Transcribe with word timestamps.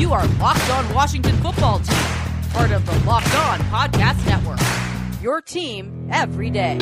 You 0.00 0.14
are 0.14 0.26
Locked 0.38 0.70
On 0.70 0.94
Washington 0.94 1.36
Football 1.42 1.80
Team, 1.80 1.98
part 2.54 2.70
of 2.70 2.86
the 2.86 3.06
Locked 3.06 3.34
On 3.34 3.58
Podcast 3.64 4.26
Network. 4.26 4.58
Your 5.22 5.42
team 5.42 6.08
every 6.10 6.48
day. 6.48 6.78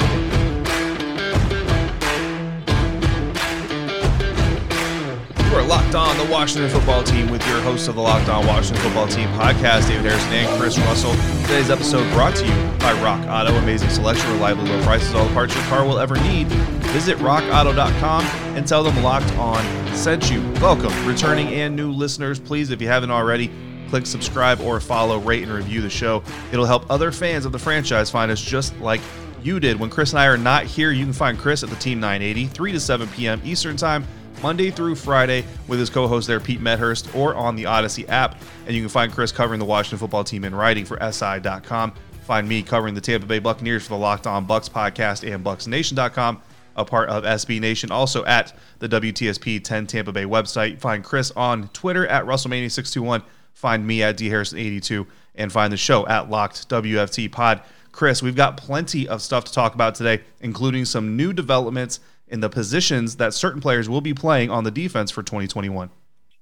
You 5.48 5.54
are 5.54 5.62
locked 5.62 5.94
on 5.94 6.14
the 6.18 6.30
Washington 6.30 6.68
football 6.68 7.02
team 7.02 7.30
with 7.30 7.40
your 7.48 7.62
host 7.62 7.88
of 7.88 7.94
the 7.94 8.02
Locked 8.02 8.28
On 8.28 8.46
Washington 8.46 8.84
football 8.84 9.08
team 9.08 9.28
podcast, 9.30 9.88
David 9.88 10.04
Harrison 10.04 10.30
and 10.34 10.60
Chris 10.60 10.78
Russell. 10.80 11.12
Today's 11.46 11.70
episode 11.70 12.06
brought 12.12 12.36
to 12.36 12.44
you 12.44 12.52
by 12.78 12.92
Rock 13.02 13.26
Auto. 13.26 13.54
Amazing 13.56 13.88
selection, 13.88 14.30
reliably 14.32 14.68
low 14.68 14.82
prices, 14.82 15.14
all 15.14 15.26
the 15.26 15.32
parts 15.32 15.54
your 15.54 15.64
car 15.64 15.86
will 15.86 15.98
ever 15.98 16.16
need. 16.20 16.48
Visit 16.88 17.16
rockauto.com 17.18 18.24
and 18.56 18.68
tell 18.68 18.84
them 18.84 19.02
Locked 19.02 19.32
On 19.36 19.64
sent 19.96 20.30
you. 20.30 20.42
Welcome, 20.60 20.92
returning 21.06 21.48
and 21.48 21.74
new 21.74 21.92
listeners. 21.92 22.38
Please, 22.38 22.70
if 22.70 22.82
you 22.82 22.88
haven't 22.88 23.10
already, 23.10 23.50
click 23.88 24.04
subscribe 24.04 24.60
or 24.60 24.80
follow, 24.80 25.18
rate, 25.18 25.44
and 25.44 25.50
review 25.50 25.80
the 25.80 25.88
show. 25.88 26.22
It'll 26.52 26.66
help 26.66 26.84
other 26.90 27.10
fans 27.10 27.46
of 27.46 27.52
the 27.52 27.58
franchise 27.58 28.10
find 28.10 28.30
us 28.30 28.42
just 28.42 28.78
like 28.80 29.00
you 29.42 29.60
did. 29.60 29.80
When 29.80 29.88
Chris 29.88 30.10
and 30.10 30.20
I 30.20 30.26
are 30.26 30.36
not 30.36 30.64
here, 30.64 30.90
you 30.90 31.04
can 31.04 31.14
find 31.14 31.38
Chris 31.38 31.62
at 31.62 31.70
the 31.70 31.76
Team 31.76 32.00
980, 32.00 32.48
3 32.48 32.72
to 32.72 32.80
7 32.80 33.08
p.m. 33.08 33.40
Eastern 33.46 33.78
Time 33.78 34.06
Monday 34.42 34.70
through 34.70 34.94
Friday 34.94 35.44
with 35.66 35.78
his 35.78 35.90
co-host 35.90 36.26
there, 36.26 36.40
Pete 36.40 36.60
Medhurst, 36.60 37.14
or 37.14 37.34
on 37.34 37.56
the 37.56 37.64
Audacy 37.64 38.08
app. 38.08 38.40
And 38.66 38.74
you 38.74 38.82
can 38.82 38.88
find 38.88 39.12
Chris 39.12 39.32
covering 39.32 39.58
the 39.58 39.66
Washington 39.66 39.98
football 39.98 40.24
team 40.24 40.44
in 40.44 40.54
writing 40.54 40.84
for 40.84 40.98
SI.com. 41.00 41.92
Find 42.22 42.48
me 42.48 42.62
covering 42.62 42.94
the 42.94 43.00
Tampa 43.00 43.26
Bay 43.26 43.38
Buccaneers 43.38 43.84
for 43.84 43.90
the 43.90 43.98
Locked 43.98 44.26
On 44.26 44.46
Bucs 44.46 44.70
podcast 44.70 45.26
and 45.26 45.44
BucsNation.com, 45.44 46.42
a 46.76 46.84
part 46.84 47.08
of 47.08 47.24
SB 47.24 47.60
Nation. 47.60 47.90
Also 47.90 48.24
at 48.26 48.56
the 48.78 48.88
WTSP 48.88 49.64
10 49.64 49.86
Tampa 49.86 50.12
Bay 50.12 50.24
website. 50.24 50.78
Find 50.78 51.02
Chris 51.02 51.30
on 51.32 51.68
Twitter 51.68 52.06
at 52.06 52.24
WrestleMania621. 52.24 53.22
Find 53.54 53.86
me 53.86 54.02
at 54.02 54.18
DHarrison82 54.18 55.06
and 55.34 55.50
find 55.50 55.72
the 55.72 55.76
show 55.76 56.06
at 56.06 56.28
Locked 56.28 56.68
WFT 56.68 57.32
Pod. 57.32 57.62
Chris, 57.92 58.22
we've 58.22 58.36
got 58.36 58.56
plenty 58.56 59.08
of 59.08 59.22
stuff 59.22 59.44
to 59.44 59.52
talk 59.52 59.74
about 59.74 59.94
today, 59.94 60.22
including 60.40 60.84
some 60.84 61.16
new 61.16 61.32
developments 61.32 61.98
in 62.30 62.40
the 62.40 62.48
positions 62.48 63.16
that 63.16 63.34
certain 63.34 63.60
players 63.60 63.88
will 63.88 64.00
be 64.00 64.14
playing 64.14 64.50
on 64.50 64.64
the 64.64 64.70
defense 64.70 65.10
for 65.10 65.22
2021. 65.22 65.90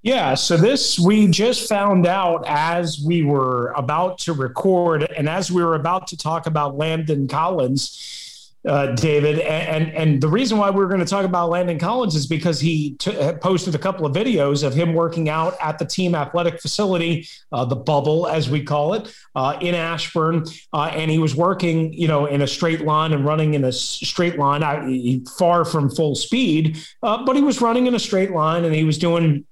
Yeah, 0.03 0.35
so 0.35 0.57
this 0.57 1.01
we 1.01 1.27
just 1.27 1.69
found 1.69 2.07
out 2.07 2.45
as 2.47 3.01
we 3.05 3.25
were 3.25 3.73
about 3.73 4.19
to 4.19 4.33
record 4.33 5.03
and 5.03 5.29
as 5.29 5.51
we 5.51 5.65
were 5.65 5.75
about 5.75 6.07
to 6.09 6.17
talk 6.17 6.47
about 6.47 6.77
Landon 6.77 7.27
Collins. 7.27 8.26
Uh, 8.67 8.95
David, 8.95 9.39
and 9.41 9.93
and 9.93 10.21
the 10.21 10.29
reason 10.29 10.59
why 10.59 10.71
we 10.71 10.83
are 10.83 10.89
going 10.89 11.01
to 11.01 11.07
talk 11.07 11.25
about 11.25 11.51
Landon 11.51 11.79
Collins 11.79 12.17
is 12.17 12.27
because 12.27 12.59
he 12.59 12.97
t- 12.99 13.17
posted 13.41 13.77
a 13.77 13.79
couple 13.79 14.05
of 14.05 14.13
videos 14.13 14.67
of 14.67 14.75
him 14.75 14.93
working 14.93 15.29
out 15.29 15.55
at 15.61 15.79
the 15.79 15.85
team 15.85 16.17
athletic 16.17 16.61
facility, 16.61 17.29
uh, 17.53 17.65
the 17.65 17.77
bubble 17.77 18.27
as 18.27 18.51
we 18.51 18.65
call 18.65 18.95
it, 18.95 19.15
uh, 19.37 19.57
in 19.61 19.77
Ashburn, 19.77 20.45
uh, 20.73 20.91
and 20.93 21.11
he 21.11 21.19
was 21.21 21.37
working, 21.37 21.93
you 21.93 22.09
know, 22.09 22.27
in 22.27 22.43
a 22.43 22.47
straight 22.47 22.81
line 22.81 23.13
and 23.13 23.25
running 23.25 23.55
in 23.55 23.65
a 23.65 23.73
straight 23.73 24.37
line, 24.37 24.65
I, 24.65 25.21
far 25.39 25.65
from 25.65 25.89
full 25.89 26.17
speed, 26.17 26.79
uh, 27.05 27.25
but 27.25 27.37
he 27.37 27.43
was 27.43 27.61
running 27.61 27.87
in 27.87 27.95
a 27.95 28.01
straight 28.01 28.33
line 28.33 28.65
and 28.65 28.75
he 28.75 28.83
was 28.83 28.99
doing 28.99 29.47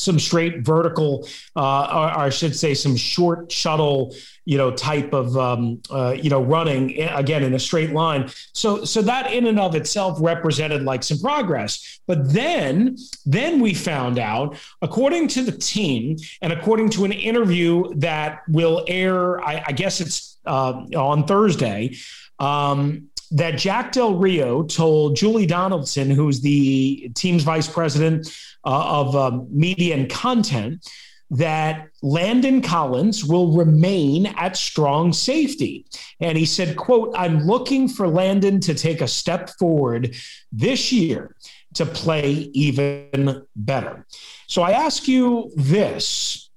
some 0.00 0.18
straight 0.18 0.62
vertical, 0.62 1.28
uh, 1.56 1.88
or, 1.92 2.08
or, 2.08 2.18
I 2.26 2.30
should 2.30 2.56
say, 2.56 2.74
some 2.74 2.96
short 2.96 3.52
shuttle, 3.52 4.14
you 4.44 4.56
know, 4.56 4.70
type 4.70 5.12
of, 5.12 5.36
um, 5.36 5.80
uh, 5.90 6.16
you 6.20 6.30
know, 6.30 6.42
running 6.42 6.98
eh, 6.98 7.12
again 7.14 7.42
in 7.42 7.54
a 7.54 7.58
straight 7.58 7.90
line. 7.90 8.30
So, 8.54 8.84
so 8.84 9.02
that 9.02 9.32
in 9.32 9.46
and 9.46 9.60
of 9.60 9.74
itself 9.74 10.18
represented 10.20 10.82
like 10.82 11.02
some 11.02 11.18
progress. 11.18 12.00
But 12.06 12.32
then, 12.32 12.96
then 13.26 13.60
we 13.60 13.74
found 13.74 14.18
out, 14.18 14.56
according 14.82 15.28
to 15.28 15.42
the 15.42 15.52
team, 15.52 16.16
and 16.42 16.52
according 16.52 16.90
to 16.90 17.04
an 17.04 17.12
interview 17.12 17.94
that 17.96 18.40
will 18.48 18.84
air, 18.88 19.40
I, 19.44 19.62
I 19.66 19.72
guess 19.72 20.00
it's 20.00 20.38
uh, 20.46 20.84
on 20.96 21.26
Thursday. 21.26 21.96
Um, 22.38 23.10
that 23.30 23.52
Jack 23.52 23.92
Del 23.92 24.16
Rio 24.16 24.62
told 24.64 25.16
Julie 25.16 25.46
Donaldson, 25.46 26.10
who's 26.10 26.40
the 26.40 27.10
team's 27.14 27.44
vice 27.44 27.68
president 27.68 28.28
uh, 28.64 29.00
of 29.00 29.14
um, 29.16 29.46
media 29.50 29.94
and 29.94 30.10
content, 30.10 30.86
that 31.30 31.88
Landon 32.02 32.60
Collins 32.60 33.24
will 33.24 33.56
remain 33.56 34.26
at 34.26 34.56
strong 34.56 35.12
safety. 35.12 35.86
And 36.18 36.36
he 36.36 36.44
said, 36.44 36.76
quote, 36.76 37.14
I'm 37.16 37.46
looking 37.46 37.88
for 37.88 38.08
Landon 38.08 38.58
to 38.60 38.74
take 38.74 39.00
a 39.00 39.06
step 39.06 39.50
forward 39.58 40.16
this 40.50 40.90
year 40.90 41.36
to 41.74 41.86
play 41.86 42.50
even 42.52 43.46
better. 43.54 44.06
So 44.48 44.62
I 44.62 44.72
ask 44.72 45.06
you 45.06 45.52
this. 45.54 46.50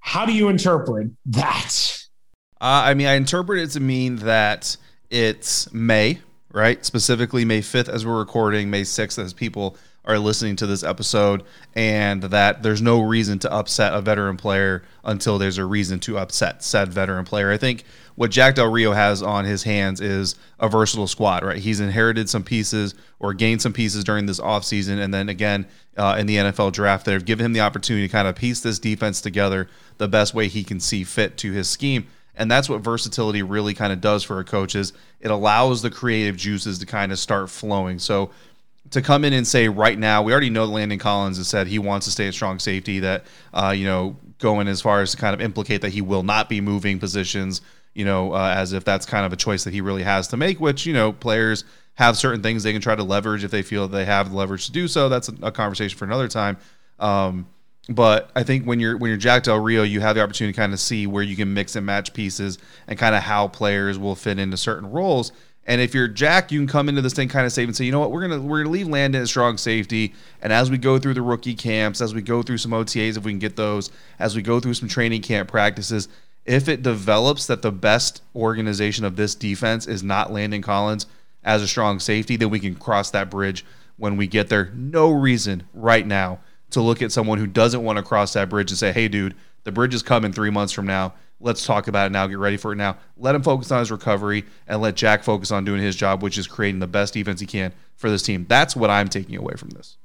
How 0.00 0.26
do 0.26 0.34
you 0.34 0.48
interpret 0.48 1.10
that? 1.26 1.98
Uh, 2.60 2.82
I 2.84 2.94
mean, 2.94 3.06
I 3.06 3.14
interpret 3.14 3.60
it 3.60 3.70
to 3.70 3.80
mean 3.80 4.16
that 4.16 4.76
it's 5.12 5.70
May, 5.74 6.20
right? 6.52 6.84
Specifically 6.84 7.44
May 7.44 7.60
5th 7.60 7.90
as 7.90 8.04
we're 8.06 8.18
recording, 8.18 8.70
May 8.70 8.80
6th 8.80 9.22
as 9.22 9.34
people 9.34 9.76
are 10.06 10.18
listening 10.18 10.56
to 10.56 10.66
this 10.66 10.82
episode, 10.82 11.44
and 11.76 12.22
that 12.24 12.62
there's 12.62 12.82
no 12.82 13.00
reason 13.02 13.38
to 13.38 13.52
upset 13.52 13.92
a 13.92 14.00
veteran 14.00 14.36
player 14.36 14.82
until 15.04 15.38
there's 15.38 15.58
a 15.58 15.64
reason 15.64 16.00
to 16.00 16.18
upset 16.18 16.64
said 16.64 16.92
veteran 16.92 17.24
player. 17.24 17.52
I 17.52 17.58
think 17.58 17.84
what 18.14 18.30
Jack 18.30 18.56
Del 18.56 18.70
Rio 18.70 18.92
has 18.92 19.22
on 19.22 19.44
his 19.44 19.62
hands 19.62 20.00
is 20.00 20.34
a 20.58 20.68
versatile 20.68 21.06
squad, 21.06 21.44
right? 21.44 21.58
He's 21.58 21.78
inherited 21.78 22.28
some 22.28 22.42
pieces 22.42 22.94
or 23.20 23.34
gained 23.34 23.62
some 23.62 23.72
pieces 23.72 24.02
during 24.02 24.26
this 24.26 24.40
offseason, 24.40 24.98
and 24.98 25.12
then 25.12 25.28
again 25.28 25.66
uh, 25.96 26.16
in 26.18 26.26
the 26.26 26.36
NFL 26.36 26.72
draft 26.72 27.04
that 27.04 27.12
have 27.12 27.26
given 27.26 27.44
him 27.44 27.52
the 27.52 27.60
opportunity 27.60 28.08
to 28.08 28.12
kind 28.12 28.26
of 28.26 28.34
piece 28.34 28.60
this 28.60 28.78
defense 28.78 29.20
together 29.20 29.68
the 29.98 30.08
best 30.08 30.34
way 30.34 30.48
he 30.48 30.64
can 30.64 30.80
see 30.80 31.04
fit 31.04 31.36
to 31.36 31.52
his 31.52 31.68
scheme. 31.68 32.06
And 32.34 32.50
that's 32.50 32.68
what 32.68 32.80
versatility 32.80 33.42
really 33.42 33.74
kind 33.74 33.92
of 33.92 34.00
does 34.00 34.22
for 34.22 34.40
a 34.40 34.44
coach 34.44 34.74
is 34.74 34.92
it 35.20 35.30
allows 35.30 35.82
the 35.82 35.90
creative 35.90 36.36
juices 36.36 36.78
to 36.78 36.86
kind 36.86 37.12
of 37.12 37.18
start 37.18 37.50
flowing. 37.50 37.98
So 37.98 38.30
to 38.90 39.02
come 39.02 39.24
in 39.24 39.32
and 39.32 39.46
say 39.46 39.68
right 39.68 39.98
now, 39.98 40.22
we 40.22 40.32
already 40.32 40.50
know 40.50 40.64
Landon 40.64 40.98
Collins 40.98 41.38
has 41.38 41.48
said 41.48 41.66
he 41.66 41.78
wants 41.78 42.06
to 42.06 42.12
stay 42.12 42.28
at 42.28 42.34
strong 42.34 42.58
safety. 42.58 43.00
That 43.00 43.24
uh, 43.52 43.74
you 43.76 43.84
know, 43.84 44.16
going 44.38 44.68
as 44.68 44.80
far 44.80 45.02
as 45.02 45.12
to 45.12 45.16
kind 45.16 45.34
of 45.34 45.40
implicate 45.40 45.82
that 45.82 45.90
he 45.90 46.00
will 46.00 46.22
not 46.22 46.48
be 46.48 46.60
moving 46.60 46.98
positions. 46.98 47.60
You 47.94 48.06
know, 48.06 48.32
uh, 48.32 48.54
as 48.56 48.72
if 48.72 48.84
that's 48.84 49.04
kind 49.04 49.26
of 49.26 49.32
a 49.32 49.36
choice 49.36 49.64
that 49.64 49.74
he 49.74 49.82
really 49.82 50.02
has 50.02 50.28
to 50.28 50.36
make. 50.36 50.60
Which 50.60 50.86
you 50.86 50.94
know, 50.94 51.12
players 51.12 51.64
have 51.94 52.16
certain 52.16 52.42
things 52.42 52.62
they 52.62 52.72
can 52.72 52.80
try 52.80 52.94
to 52.94 53.02
leverage 53.02 53.44
if 53.44 53.50
they 53.50 53.62
feel 53.62 53.86
they 53.86 54.06
have 54.06 54.30
the 54.30 54.36
leverage 54.36 54.66
to 54.66 54.72
do 54.72 54.88
so. 54.88 55.08
That's 55.08 55.28
a, 55.28 55.34
a 55.42 55.52
conversation 55.52 55.98
for 55.98 56.06
another 56.06 56.28
time. 56.28 56.56
Um, 56.98 57.46
but 57.88 58.30
I 58.36 58.44
think 58.44 58.64
when 58.64 58.78
you're 58.78 58.96
when 58.96 59.08
you're 59.08 59.18
Jack 59.18 59.42
Del 59.44 59.58
Rio, 59.58 59.82
you 59.82 60.00
have 60.00 60.14
the 60.14 60.22
opportunity 60.22 60.52
to 60.52 60.60
kind 60.60 60.72
of 60.72 60.78
see 60.78 61.06
where 61.06 61.22
you 61.22 61.34
can 61.34 61.52
mix 61.52 61.74
and 61.74 61.84
match 61.84 62.14
pieces 62.14 62.58
and 62.86 62.98
kind 62.98 63.14
of 63.14 63.22
how 63.22 63.48
players 63.48 63.98
will 63.98 64.14
fit 64.14 64.38
into 64.38 64.56
certain 64.56 64.90
roles. 64.90 65.32
And 65.64 65.80
if 65.80 65.94
you're 65.94 66.08
Jack, 66.08 66.52
you 66.52 66.60
can 66.60 66.68
come 66.68 66.88
into 66.88 67.02
this 67.02 67.12
thing 67.12 67.28
kind 67.28 67.46
of 67.46 67.52
safe 67.52 67.66
and 67.66 67.76
say, 67.76 67.84
you 67.84 67.92
know 67.92 68.00
what, 68.00 68.12
we're 68.12 68.20
gonna 68.20 68.40
we're 68.40 68.62
gonna 68.62 68.72
leave 68.72 68.86
Landon 68.86 69.22
at 69.22 69.28
strong 69.28 69.58
safety. 69.58 70.14
And 70.40 70.52
as 70.52 70.70
we 70.70 70.78
go 70.78 70.98
through 70.98 71.14
the 71.14 71.22
rookie 71.22 71.54
camps, 71.54 72.00
as 72.00 72.14
we 72.14 72.22
go 72.22 72.42
through 72.42 72.58
some 72.58 72.70
OTAs, 72.70 73.16
if 73.16 73.24
we 73.24 73.32
can 73.32 73.40
get 73.40 73.56
those, 73.56 73.90
as 74.18 74.36
we 74.36 74.42
go 74.42 74.60
through 74.60 74.74
some 74.74 74.88
training 74.88 75.22
camp 75.22 75.48
practices, 75.48 76.08
if 76.44 76.68
it 76.68 76.82
develops 76.82 77.46
that 77.46 77.62
the 77.62 77.72
best 77.72 78.22
organization 78.34 79.04
of 79.04 79.16
this 79.16 79.34
defense 79.34 79.86
is 79.86 80.04
not 80.04 80.32
Landon 80.32 80.62
Collins 80.62 81.06
as 81.42 81.62
a 81.62 81.68
strong 81.68 81.98
safety, 81.98 82.36
then 82.36 82.50
we 82.50 82.60
can 82.60 82.76
cross 82.76 83.10
that 83.10 83.30
bridge 83.30 83.64
when 83.96 84.16
we 84.16 84.28
get 84.28 84.48
there. 84.48 84.70
No 84.74 85.10
reason 85.10 85.64
right 85.74 86.06
now 86.06 86.40
to 86.72 86.80
look 86.80 87.02
at 87.02 87.12
someone 87.12 87.38
who 87.38 87.46
doesn't 87.46 87.82
want 87.82 87.96
to 87.96 88.02
cross 88.02 88.32
that 88.34 88.48
bridge 88.48 88.70
and 88.70 88.78
say, 88.78 88.92
hey, 88.92 89.08
dude, 89.08 89.34
the 89.64 89.72
bridge 89.72 89.94
is 89.94 90.02
coming 90.02 90.32
three 90.32 90.50
months 90.50 90.72
from 90.72 90.86
now. 90.86 91.14
Let's 91.40 91.66
talk 91.66 91.88
about 91.88 92.06
it 92.06 92.10
now. 92.12 92.26
Get 92.26 92.38
ready 92.38 92.56
for 92.56 92.72
it 92.72 92.76
now. 92.76 92.98
Let 93.16 93.34
him 93.34 93.42
focus 93.42 93.70
on 93.72 93.80
his 93.80 93.90
recovery 93.90 94.44
and 94.68 94.80
let 94.80 94.94
Jack 94.94 95.24
focus 95.24 95.50
on 95.50 95.64
doing 95.64 95.80
his 95.80 95.96
job, 95.96 96.22
which 96.22 96.38
is 96.38 96.46
creating 96.46 96.80
the 96.80 96.86
best 96.86 97.14
defense 97.14 97.40
he 97.40 97.46
can 97.46 97.72
for 97.96 98.10
this 98.10 98.22
team. 98.22 98.46
That's 98.48 98.76
what 98.76 98.90
I'm 98.90 99.08
taking 99.08 99.36
away 99.36 99.54
from 99.56 99.70
this. 99.70 99.96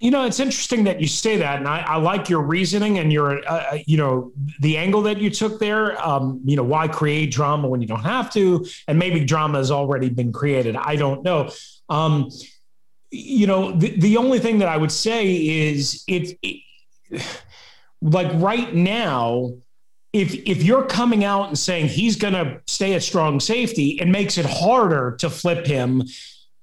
You 0.00 0.10
know, 0.10 0.24
it's 0.26 0.38
interesting 0.38 0.84
that 0.84 1.00
you 1.00 1.06
say 1.06 1.36
that, 1.38 1.58
and 1.58 1.66
I, 1.66 1.78
I 1.78 1.96
like 1.96 2.28
your 2.28 2.42
reasoning 2.42 2.98
and 2.98 3.12
your, 3.12 3.38
uh, 3.48 3.72
uh, 3.72 3.78
you 3.86 3.96
know, 3.96 4.32
the 4.60 4.76
angle 4.76 5.02
that 5.02 5.18
you 5.18 5.30
took 5.30 5.58
there. 5.58 6.00
Um, 6.06 6.40
you 6.44 6.56
know, 6.56 6.64
why 6.64 6.88
create 6.88 7.30
drama 7.30 7.68
when 7.68 7.80
you 7.80 7.86
don't 7.86 8.02
have 8.02 8.30
to, 8.34 8.66
and 8.86 8.98
maybe 8.98 9.24
drama 9.24 9.58
has 9.58 9.70
already 9.70 10.10
been 10.10 10.32
created. 10.32 10.76
I 10.76 10.96
don't 10.96 11.22
know. 11.22 11.50
Um, 11.88 12.30
you 13.14 13.46
know, 13.46 13.72
the, 13.72 13.90
the 13.98 14.16
only 14.16 14.38
thing 14.38 14.58
that 14.58 14.68
I 14.68 14.76
would 14.76 14.92
say 14.92 15.34
is 15.34 16.04
it, 16.08 16.38
it 16.42 16.60
like 18.02 18.30
right 18.34 18.74
now, 18.74 19.52
if 20.12 20.34
if 20.34 20.62
you're 20.62 20.84
coming 20.84 21.24
out 21.24 21.48
and 21.48 21.58
saying 21.58 21.88
he's 21.88 22.16
going 22.16 22.34
to 22.34 22.60
stay 22.66 22.94
at 22.94 23.02
strong 23.02 23.40
safety, 23.40 23.98
it 24.00 24.06
makes 24.06 24.38
it 24.38 24.46
harder 24.46 25.16
to 25.18 25.30
flip 25.30 25.66
him 25.66 26.02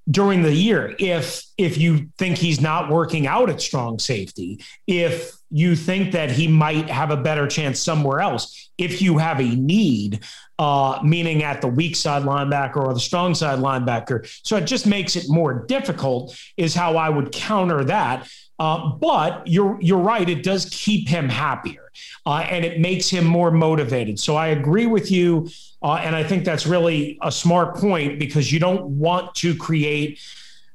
during 0.09 0.41
the 0.41 0.53
year 0.53 0.95
if 0.97 1.43
if 1.57 1.77
you 1.77 2.09
think 2.17 2.37
he's 2.37 2.59
not 2.59 2.89
working 2.89 3.27
out 3.27 3.49
at 3.49 3.61
strong 3.61 3.99
safety 3.99 4.59
if 4.87 5.31
you 5.51 5.75
think 5.75 6.13
that 6.13 6.31
he 6.31 6.47
might 6.47 6.89
have 6.89 7.11
a 7.11 7.17
better 7.17 7.45
chance 7.45 7.79
somewhere 7.79 8.19
else 8.19 8.71
if 8.77 9.01
you 9.01 9.17
have 9.19 9.39
a 9.39 9.55
need 9.55 10.23
uh, 10.57 10.99
meaning 11.03 11.43
at 11.43 11.59
the 11.59 11.67
weak 11.67 11.95
side 11.95 12.21
linebacker 12.21 12.77
or 12.77 12.93
the 12.93 12.99
strong 12.99 13.33
side 13.33 13.57
linebacker. 13.57 14.27
So 14.43 14.57
it 14.57 14.65
just 14.65 14.85
makes 14.85 15.15
it 15.15 15.25
more 15.27 15.65
difficult 15.65 16.37
is 16.55 16.75
how 16.75 16.97
i 16.97 17.09
would 17.09 17.31
counter 17.31 17.83
that 17.83 18.29
uh, 18.61 18.89
but 19.09 19.45
you're 19.47 19.77
you're 19.81 20.05
right 20.13 20.29
it 20.29 20.43
does 20.43 20.69
keep 20.71 21.07
him 21.07 21.27
happier 21.27 21.91
uh, 22.25 22.45
and 22.49 22.63
it 22.63 22.79
makes 22.79 23.09
him 23.09 23.25
more 23.25 23.49
motivated 23.49 24.19
so 24.19 24.35
i 24.35 24.47
agree 24.47 24.85
with 24.85 25.09
you 25.09 25.47
uh, 25.83 25.95
and 25.95 26.15
I 26.15 26.23
think 26.23 26.45
that's 26.45 26.67
really 26.67 27.17
a 27.21 27.31
smart 27.31 27.75
point 27.75 28.19
because 28.19 28.51
you 28.51 28.59
don't 28.59 28.83
want 28.83 29.33
to 29.35 29.55
create. 29.55 30.19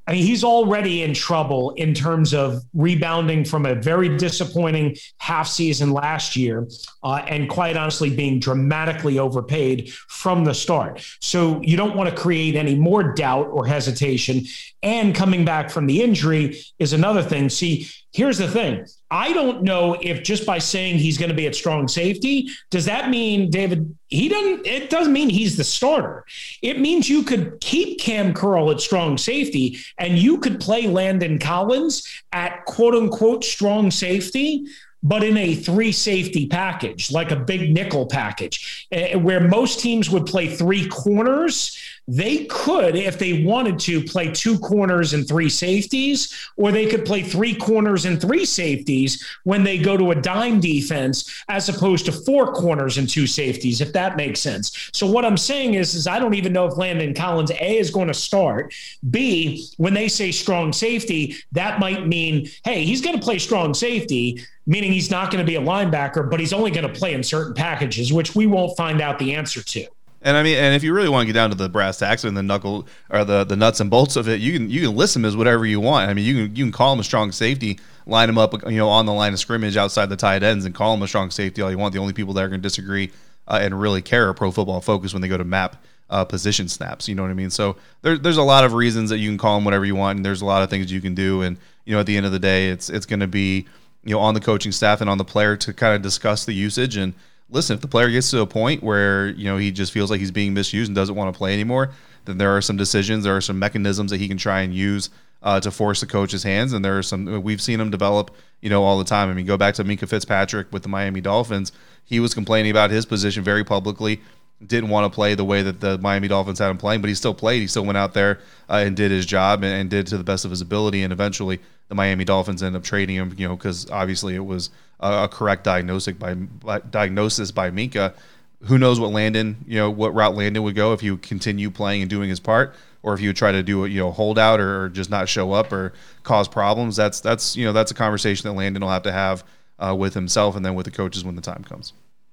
I 0.06 0.12
mean, 0.12 0.24
he's 0.24 0.44
already 0.44 1.02
in 1.02 1.14
trouble 1.14 1.72
in 1.72 1.92
terms 1.92 2.32
of 2.32 2.62
rebounding 2.74 3.44
from 3.44 3.66
a 3.66 3.74
very 3.74 4.16
disappointing 4.16 4.96
half 5.18 5.48
season 5.48 5.90
last 5.90 6.36
year, 6.36 6.68
uh, 7.02 7.22
and 7.26 7.48
quite 7.48 7.76
honestly, 7.76 8.10
being 8.10 8.38
dramatically 8.38 9.18
overpaid 9.18 9.92
from 9.92 10.44
the 10.44 10.54
start. 10.54 11.04
So 11.20 11.60
you 11.62 11.76
don't 11.76 11.96
want 11.96 12.08
to 12.08 12.14
create 12.14 12.54
any 12.54 12.76
more 12.76 13.14
doubt 13.14 13.48
or 13.48 13.66
hesitation. 13.66 14.42
And 14.82 15.14
coming 15.14 15.44
back 15.44 15.70
from 15.70 15.86
the 15.86 16.02
injury 16.02 16.62
is 16.78 16.92
another 16.92 17.22
thing. 17.22 17.48
See, 17.48 17.88
here's 18.16 18.38
the 18.38 18.48
thing 18.48 18.86
I 19.10 19.32
don't 19.34 19.62
know 19.62 19.98
if 20.00 20.22
just 20.22 20.46
by 20.46 20.58
saying 20.58 20.98
he's 20.98 21.18
going 21.18 21.28
to 21.28 21.36
be 21.36 21.46
at 21.46 21.54
strong 21.54 21.86
safety, 21.86 22.48
does 22.70 22.86
that 22.86 23.10
mean, 23.10 23.50
David, 23.50 23.94
he 24.08 24.28
doesn't, 24.28 24.66
it 24.66 24.88
doesn't 24.88 25.12
mean 25.12 25.28
he's 25.28 25.56
the 25.56 25.64
starter. 25.64 26.24
It 26.62 26.80
means 26.80 27.08
you 27.08 27.22
could 27.22 27.60
keep 27.60 28.00
Cam 28.00 28.32
Curl 28.32 28.70
at 28.70 28.80
strong 28.80 29.18
safety 29.18 29.78
and 29.98 30.18
you 30.18 30.38
could 30.38 30.60
play 30.60 30.88
Landon 30.88 31.38
Collins 31.38 32.08
at 32.32 32.64
quote 32.64 32.94
unquote 32.94 33.44
strong 33.44 33.90
safety 33.90 34.66
but 35.02 35.22
in 35.22 35.36
a 35.36 35.54
three 35.54 35.92
safety 35.92 36.48
package, 36.48 37.12
like 37.12 37.30
a 37.30 37.36
big 37.36 37.72
nickel 37.72 38.06
package, 38.06 38.88
uh, 38.92 39.18
where 39.18 39.40
most 39.40 39.78
teams 39.78 40.10
would 40.10 40.26
play 40.26 40.48
three 40.48 40.88
corners. 40.88 41.78
They 42.08 42.44
could, 42.44 42.94
if 42.94 43.18
they 43.18 43.42
wanted 43.44 43.78
to, 43.80 44.02
play 44.02 44.30
two 44.30 44.58
corners 44.58 45.12
and 45.12 45.26
three 45.26 45.48
safeties, 45.48 46.32
or 46.56 46.70
they 46.70 46.86
could 46.86 47.04
play 47.04 47.22
three 47.22 47.54
corners 47.54 48.04
and 48.04 48.20
three 48.20 48.44
safeties 48.44 49.24
when 49.42 49.64
they 49.64 49.78
go 49.78 49.96
to 49.96 50.12
a 50.12 50.14
dime 50.14 50.60
defense, 50.60 51.44
as 51.48 51.68
opposed 51.68 52.06
to 52.06 52.12
four 52.12 52.52
corners 52.52 52.98
and 52.98 53.08
two 53.08 53.26
safeties, 53.26 53.80
if 53.80 53.92
that 53.92 54.16
makes 54.16 54.40
sense. 54.40 54.90
So 54.92 55.06
what 55.06 55.24
I'm 55.24 55.36
saying 55.36 55.74
is, 55.74 55.94
is 55.94 56.06
I 56.06 56.18
don't 56.18 56.34
even 56.34 56.52
know 56.52 56.66
if 56.66 56.76
Landon 56.76 57.14
Collins 57.14 57.50
A 57.50 57.78
is 57.78 57.90
going 57.90 58.08
to 58.08 58.14
start. 58.14 58.72
B, 59.10 59.68
when 59.76 59.94
they 59.94 60.08
say 60.08 60.30
strong 60.30 60.72
safety, 60.72 61.36
that 61.52 61.80
might 61.80 62.06
mean, 62.06 62.48
hey, 62.64 62.84
he's 62.84 63.00
going 63.00 63.18
to 63.18 63.22
play 63.22 63.38
strong 63.38 63.74
safety 63.74 64.44
meaning 64.66 64.92
he's 64.92 65.10
not 65.10 65.30
going 65.30 65.38
to 65.38 65.46
be 65.46 65.54
a 65.54 65.60
linebacker, 65.60 66.28
but 66.28 66.40
he's 66.40 66.52
only 66.52 66.72
going 66.72 66.86
to 66.86 66.92
play 66.92 67.14
in 67.14 67.22
certain 67.22 67.54
packages, 67.54 68.12
which 68.12 68.34
we 68.34 68.46
won't 68.46 68.76
find 68.76 69.00
out 69.00 69.16
the 69.18 69.32
answer 69.32 69.62
to. 69.62 69.86
And 70.26 70.36
I 70.36 70.42
mean, 70.42 70.58
and 70.58 70.74
if 70.74 70.82
you 70.82 70.92
really 70.92 71.08
want 71.08 71.22
to 71.22 71.32
get 71.32 71.38
down 71.38 71.50
to 71.50 71.56
the 71.56 71.68
brass 71.68 72.00
tacks 72.00 72.24
and 72.24 72.36
the 72.36 72.42
knuckle 72.42 72.88
or 73.10 73.24
the, 73.24 73.44
the 73.44 73.54
nuts 73.54 73.78
and 73.78 73.88
bolts 73.88 74.16
of 74.16 74.28
it, 74.28 74.40
you 74.40 74.52
can 74.52 74.68
you 74.68 74.80
can 74.80 74.96
list 74.96 75.14
him 75.14 75.24
as 75.24 75.36
whatever 75.36 75.64
you 75.64 75.78
want. 75.78 76.10
I 76.10 76.14
mean, 76.14 76.24
you 76.24 76.34
can 76.34 76.56
you 76.56 76.64
can 76.64 76.72
call 76.72 76.92
him 76.92 76.98
a 76.98 77.04
strong 77.04 77.30
safety, 77.30 77.78
line 78.06 78.28
him 78.28 78.36
up, 78.36 78.52
you 78.68 78.76
know, 78.76 78.88
on 78.88 79.06
the 79.06 79.12
line 79.12 79.32
of 79.32 79.38
scrimmage 79.38 79.76
outside 79.76 80.06
the 80.06 80.16
tight 80.16 80.42
ends, 80.42 80.64
and 80.64 80.74
call 80.74 80.92
him 80.94 81.02
a 81.02 81.06
strong 81.06 81.30
safety 81.30 81.62
all 81.62 81.70
you 81.70 81.78
want. 81.78 81.94
The 81.94 82.00
only 82.00 82.12
people 82.12 82.34
that 82.34 82.42
are 82.42 82.48
going 82.48 82.60
to 82.60 82.68
disagree 82.68 83.12
uh, 83.46 83.60
and 83.62 83.80
really 83.80 84.02
care 84.02 84.28
are 84.28 84.34
Pro 84.34 84.50
Football 84.50 84.80
Focus 84.80 85.12
when 85.12 85.22
they 85.22 85.28
go 85.28 85.36
to 85.36 85.44
map 85.44 85.80
uh, 86.10 86.24
position 86.24 86.66
snaps. 86.66 87.08
You 87.08 87.14
know 87.14 87.22
what 87.22 87.30
I 87.30 87.34
mean? 87.34 87.50
So 87.50 87.76
there's 88.02 88.18
there's 88.18 88.36
a 88.36 88.42
lot 88.42 88.64
of 88.64 88.72
reasons 88.72 89.10
that 89.10 89.18
you 89.18 89.30
can 89.30 89.38
call 89.38 89.56
him 89.56 89.64
whatever 89.64 89.84
you 89.84 89.94
want, 89.94 90.16
and 90.16 90.26
there's 90.26 90.42
a 90.42 90.46
lot 90.46 90.64
of 90.64 90.70
things 90.70 90.90
you 90.90 91.00
can 91.00 91.14
do. 91.14 91.42
And 91.42 91.56
you 91.84 91.94
know, 91.94 92.00
at 92.00 92.06
the 92.06 92.16
end 92.16 92.26
of 92.26 92.32
the 92.32 92.40
day, 92.40 92.70
it's 92.70 92.90
it's 92.90 93.06
going 93.06 93.20
to 93.20 93.28
be 93.28 93.64
you 94.02 94.16
know 94.16 94.18
on 94.18 94.34
the 94.34 94.40
coaching 94.40 94.72
staff 94.72 95.00
and 95.00 95.08
on 95.08 95.18
the 95.18 95.24
player 95.24 95.56
to 95.58 95.72
kind 95.72 95.94
of 95.94 96.02
discuss 96.02 96.44
the 96.44 96.52
usage 96.52 96.96
and 96.96 97.14
listen 97.50 97.74
if 97.74 97.80
the 97.80 97.88
player 97.88 98.10
gets 98.10 98.30
to 98.30 98.40
a 98.40 98.46
point 98.46 98.82
where 98.82 99.28
you 99.28 99.44
know 99.44 99.56
he 99.56 99.70
just 99.70 99.92
feels 99.92 100.10
like 100.10 100.20
he's 100.20 100.30
being 100.30 100.54
misused 100.54 100.88
and 100.88 100.96
doesn't 100.96 101.14
want 101.14 101.32
to 101.32 101.36
play 101.36 101.52
anymore 101.52 101.90
then 102.24 102.38
there 102.38 102.56
are 102.56 102.60
some 102.60 102.76
decisions 102.76 103.24
there 103.24 103.36
are 103.36 103.40
some 103.40 103.58
mechanisms 103.58 104.10
that 104.10 104.18
he 104.18 104.28
can 104.28 104.36
try 104.36 104.60
and 104.60 104.74
use 104.74 105.10
uh, 105.42 105.60
to 105.60 105.70
force 105.70 106.00
the 106.00 106.06
coach's 106.06 106.42
hands 106.42 106.72
and 106.72 106.84
there 106.84 106.98
are 106.98 107.02
some 107.02 107.42
we've 107.42 107.60
seen 107.60 107.80
him 107.80 107.90
develop 107.90 108.34
you 108.60 108.70
know 108.70 108.82
all 108.82 108.98
the 108.98 109.04
time. 109.04 109.30
I 109.30 109.32
mean 109.32 109.46
go 109.46 109.56
back 109.56 109.74
to 109.74 109.84
Minkah 109.84 110.08
Fitzpatrick 110.08 110.72
with 110.72 110.82
the 110.82 110.88
Miami 110.88 111.20
Dolphins. 111.20 111.72
He 112.04 112.20
was 112.20 112.34
complaining 112.34 112.70
about 112.70 112.90
his 112.90 113.06
position 113.06 113.42
very 113.42 113.64
publicly 113.64 114.20
didn't 114.64 114.88
want 114.88 115.10
to 115.10 115.14
play 115.14 115.34
the 115.34 115.44
way 115.44 115.62
that 115.62 115.80
the 115.80 115.98
Miami 115.98 116.28
Dolphins 116.28 116.58
had 116.58 116.70
him 116.70 116.78
playing, 116.78 117.02
but 117.02 117.08
he 117.08 117.14
still 117.14 117.34
played. 117.34 117.60
He 117.60 117.66
still 117.66 117.84
went 117.84 117.98
out 117.98 118.14
there 118.14 118.38
uh, 118.70 118.82
and 118.86 118.96
did 118.96 119.10
his 119.10 119.26
job 119.26 119.62
and, 119.62 119.72
and, 119.72 119.90
did 119.90 120.06
to 120.08 120.18
the 120.18 120.24
best 120.24 120.44
of 120.44 120.50
his 120.50 120.60
ability. 120.60 121.02
And 121.02 121.12
eventually, 121.12 121.60
the 121.88 121.94
Miami 121.94 122.24
Dolphins 122.24 122.62
ended 122.62 122.80
up 122.80 122.84
trading 122.84 123.16
him, 123.16 123.34
you 123.36 123.46
know, 123.46 123.56
because 123.56 123.90
obviously 123.90 124.34
it 124.34 124.44
was 124.44 124.70
a, 125.00 125.24
a, 125.24 125.28
correct 125.28 125.64
diagnosis 125.64 126.14
by, 126.16 126.34
by 126.34 126.80
diagnosis 126.80 127.50
by 127.50 127.70
Minkah. 127.70 128.14
Who 128.62 128.78
knows 128.78 128.98
what 128.98 129.10
Landon, 129.12 129.56
you 129.66 129.76
know, 129.76 129.90
what 129.90 130.14
route 130.14 130.34
Landon 130.34 130.62
would 130.62 130.74
go 130.74 130.94
if 130.94 131.02
you 131.02 131.18
continue 131.18 131.70
playing 131.70 132.00
and 132.00 132.10
doing 132.10 132.30
his 132.30 132.40
part, 132.40 132.74
or 133.02 133.12
if 133.12 133.20
you 133.20 133.28
would 133.28 133.36
try 133.36 133.52
to 133.52 133.62
do 133.62 133.84
a 133.84 133.88
you 133.88 134.00
know 134.00 134.10
holdout 134.10 134.58
or, 134.58 134.84
or 134.84 134.88
just 134.88 135.10
not 135.10 135.28
show 135.28 135.52
up 135.52 135.70
or 135.70 135.92
cause 136.22 136.48
problems. 136.48 136.96
That's 136.96 137.20
that's 137.20 137.54
you 137.54 137.66
know 137.66 137.74
that's 137.74 137.90
a 137.90 137.94
conversation 137.94 138.48
that 138.48 138.54
Landon 138.54 138.82
will 138.82 138.90
have 138.90 139.02
to 139.02 139.12
have 139.12 139.44
uh, 139.78 139.94
with 139.96 140.14
himself 140.14 140.56
and 140.56 140.64
then 140.64 140.74
with 140.74 140.86
the 140.86 140.90
coaches 140.90 141.22
when 141.22 141.36
the 141.36 141.42
time 141.42 141.62
comes, 141.62 141.92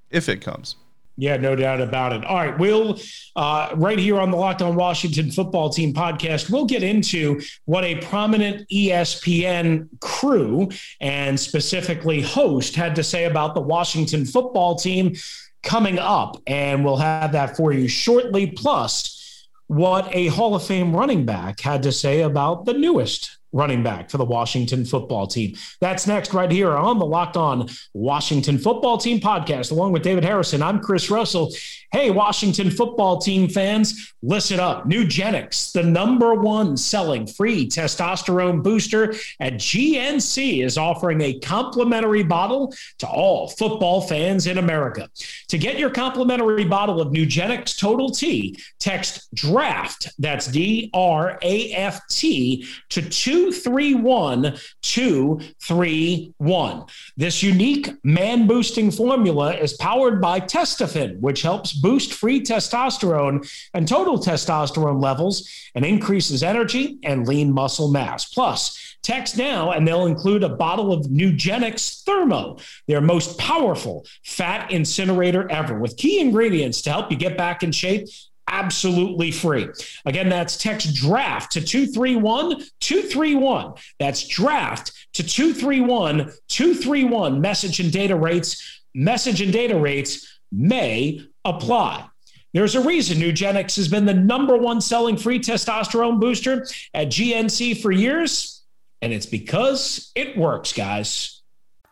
if 0.10 0.30
it 0.30 0.40
comes. 0.40 0.78
Yeah, 1.16 1.38
no 1.38 1.56
doubt 1.56 1.80
about 1.80 2.14
it. 2.14 2.26
All 2.26 2.38
right, 2.38 2.58
we'll 2.58 3.00
uh, 3.36 3.70
right 3.76 4.00
here 4.00 4.20
on 4.20 4.32
the 4.32 4.38
Locked 4.38 4.64
On 4.64 4.76
Washington 4.76 5.32
Football 5.32 5.70
Team 5.70 5.94
podcast, 5.94 6.50
we'll 6.50 6.66
get 6.66 6.82
into 6.82 7.40
what 7.66 7.84
a 7.84 7.96
prominent 7.98 8.68
ESPN 8.70 9.88
crew 10.02 10.70
and 11.00 11.40
specifically 11.40 12.22
host 12.22 12.76
had 12.76 12.96
to 12.96 13.04
say 13.04 13.26
about 13.26 13.54
the 13.54 13.62
Washington 13.62 14.26
Football 14.26 14.76
Team 14.76 15.14
coming 15.62 16.00
up, 16.00 16.42
and 16.48 16.84
we'll 16.84 16.98
have 16.98 17.32
that 17.34 17.56
for 17.56 17.72
you 17.72 17.88
shortly. 17.88 18.48
Plus, 18.48 19.48
what 19.68 20.08
a 20.16 20.28
Hall 20.28 20.56
of 20.56 20.66
Fame 20.66 20.96
running 20.96 21.26
back 21.26 21.60
had 21.60 21.84
to 21.84 21.92
say 21.92 22.22
about 22.22 22.66
the 22.66 22.74
newest 22.74 23.38
running 23.54 23.84
back 23.84 24.10
for 24.10 24.18
the 24.18 24.26
Washington 24.26 24.84
football 24.84 25.28
team. 25.28 25.56
That's 25.80 26.08
next, 26.08 26.34
right 26.34 26.52
here 26.52 26.72
on 26.72 27.00
the 27.00 27.06
Locked 27.06 27.38
On 27.38 27.70
Washington 27.94 28.58
Football 28.58 28.98
Team 28.98 29.20
podcast, 29.20 29.72
along 29.72 29.94
with 29.94 30.04
David 30.04 30.24
Harrison. 30.26 30.62
I'm 30.62 30.82
Chris 30.82 31.10
Russell. 31.10 31.54
Hey, 31.94 32.10
Washington 32.10 32.72
football 32.72 33.20
team 33.20 33.48
fans, 33.48 34.16
listen 34.24 34.60
up. 34.60 34.90
Nugenix, 34.90 35.72
the 35.74 35.84
number 35.84 36.34
one 36.34 36.76
selling 36.76 37.28
free 37.28 37.68
testosterone 37.68 38.64
booster 38.64 39.14
at 39.40 39.54
GNC, 39.54 40.66
is 40.66 40.76
offering 40.76 41.22
a 41.22 41.40
complimentary 41.42 42.24
bottle 42.24 42.74
to 42.98 43.06
all 43.06 43.48
football 43.48 44.02
fans 44.02 44.48
in 44.48 44.58
America. 44.58 45.08
To 45.50 45.60
get 45.60 45.78
your 45.78 45.92
complimentary 45.92 46.66
bottle 46.66 47.00
of 47.00 47.10
Nugenix 47.10 47.80
Total 47.80 48.10
T, 48.10 48.58
text 48.80 49.32
DRAFT, 49.36 50.08
that's 50.18 50.48
D 50.48 50.90
R 50.96 51.38
A 51.44 51.74
F 51.74 52.02
T, 52.10 52.66
to 52.90 53.08
231 53.08 54.58
231. 54.82 56.86
This 57.18 57.44
unique 57.44 57.92
man 58.04 58.48
boosting 58.48 58.90
formula 58.90 59.54
is 59.54 59.74
powered 59.74 60.20
by 60.20 60.40
Testofen, 60.40 61.20
which 61.20 61.44
helps 61.44 61.83
boost 61.84 62.14
free 62.14 62.42
testosterone 62.42 63.48
and 63.76 63.88
total 63.88 64.18
testosterone 64.18 65.00
levels 65.00 65.48
and 65.76 65.86
increases 65.86 66.42
energy 66.42 66.98
and 67.04 67.28
lean 67.28 67.54
muscle 67.54 67.92
mass. 67.92 68.26
Plus, 68.26 68.80
Text 69.04 69.38
now 69.38 69.72
and 69.72 69.86
they'll 69.86 70.06
include 70.06 70.44
a 70.44 70.50
bottle 70.50 70.94
of 70.94 71.08
Nugenix 71.08 72.04
Thermo, 72.04 72.58
their 72.88 73.02
most 73.02 73.38
powerful 73.38 74.06
fat 74.24 74.72
incinerator 74.72 75.52
ever, 75.52 75.78
with 75.78 75.98
key 75.98 76.22
ingredients 76.22 76.82
to 76.84 76.90
help 76.90 77.12
you 77.12 77.18
get 77.18 77.38
back 77.38 77.64
in 77.64 77.74
shape 77.74 78.08
absolutely 78.48 79.32
free. 79.32 79.68
Again, 80.06 80.30
that's 80.30 80.58
text 80.58 80.96
draft 80.96 81.52
to 81.54 81.62
231 81.62 82.64
231. 82.80 83.74
That's 84.00 84.28
draft 84.28 84.92
to 85.14 85.24
231 85.24 86.32
231. 86.48 87.42
Message 87.42 87.80
and 87.80 87.92
data 87.92 88.16
rates, 88.16 88.82
message 88.94 89.42
and 89.42 89.52
data 89.52 89.78
rates 89.78 90.40
may 90.52 91.22
apply. 91.46 92.06
There's 92.54 92.76
a 92.76 92.82
reason 92.82 93.18
Nugenix 93.18 93.76
has 93.78 93.88
been 93.88 94.06
the 94.06 94.14
number 94.14 94.56
one 94.58 94.80
selling 94.80 95.18
free 95.18 95.40
testosterone 95.40 96.20
booster 96.20 96.68
at 96.94 97.08
GNC 97.08 97.82
for 97.82 97.92
years, 97.92 98.64
and 99.02 99.12
it's 99.12 99.26
because 99.26 100.12
it 100.16 100.38
works, 100.38 100.72
guys. 100.72 101.42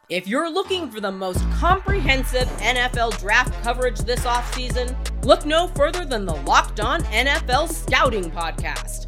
If 0.09 0.27
you're 0.27 0.51
looking 0.51 0.91
for 0.91 0.99
the 0.99 1.11
most 1.11 1.39
comprehensive 1.51 2.47
NFL 2.59 3.17
draft 3.19 3.53
coverage 3.63 3.99
this 3.99 4.25
offseason, 4.25 4.93
look 5.23 5.45
no 5.45 5.67
further 5.69 6.03
than 6.03 6.25
the 6.25 6.35
Locked 6.35 6.81
On 6.81 7.01
NFL 7.03 7.69
Scouting 7.69 8.29
Podcast. 8.29 9.07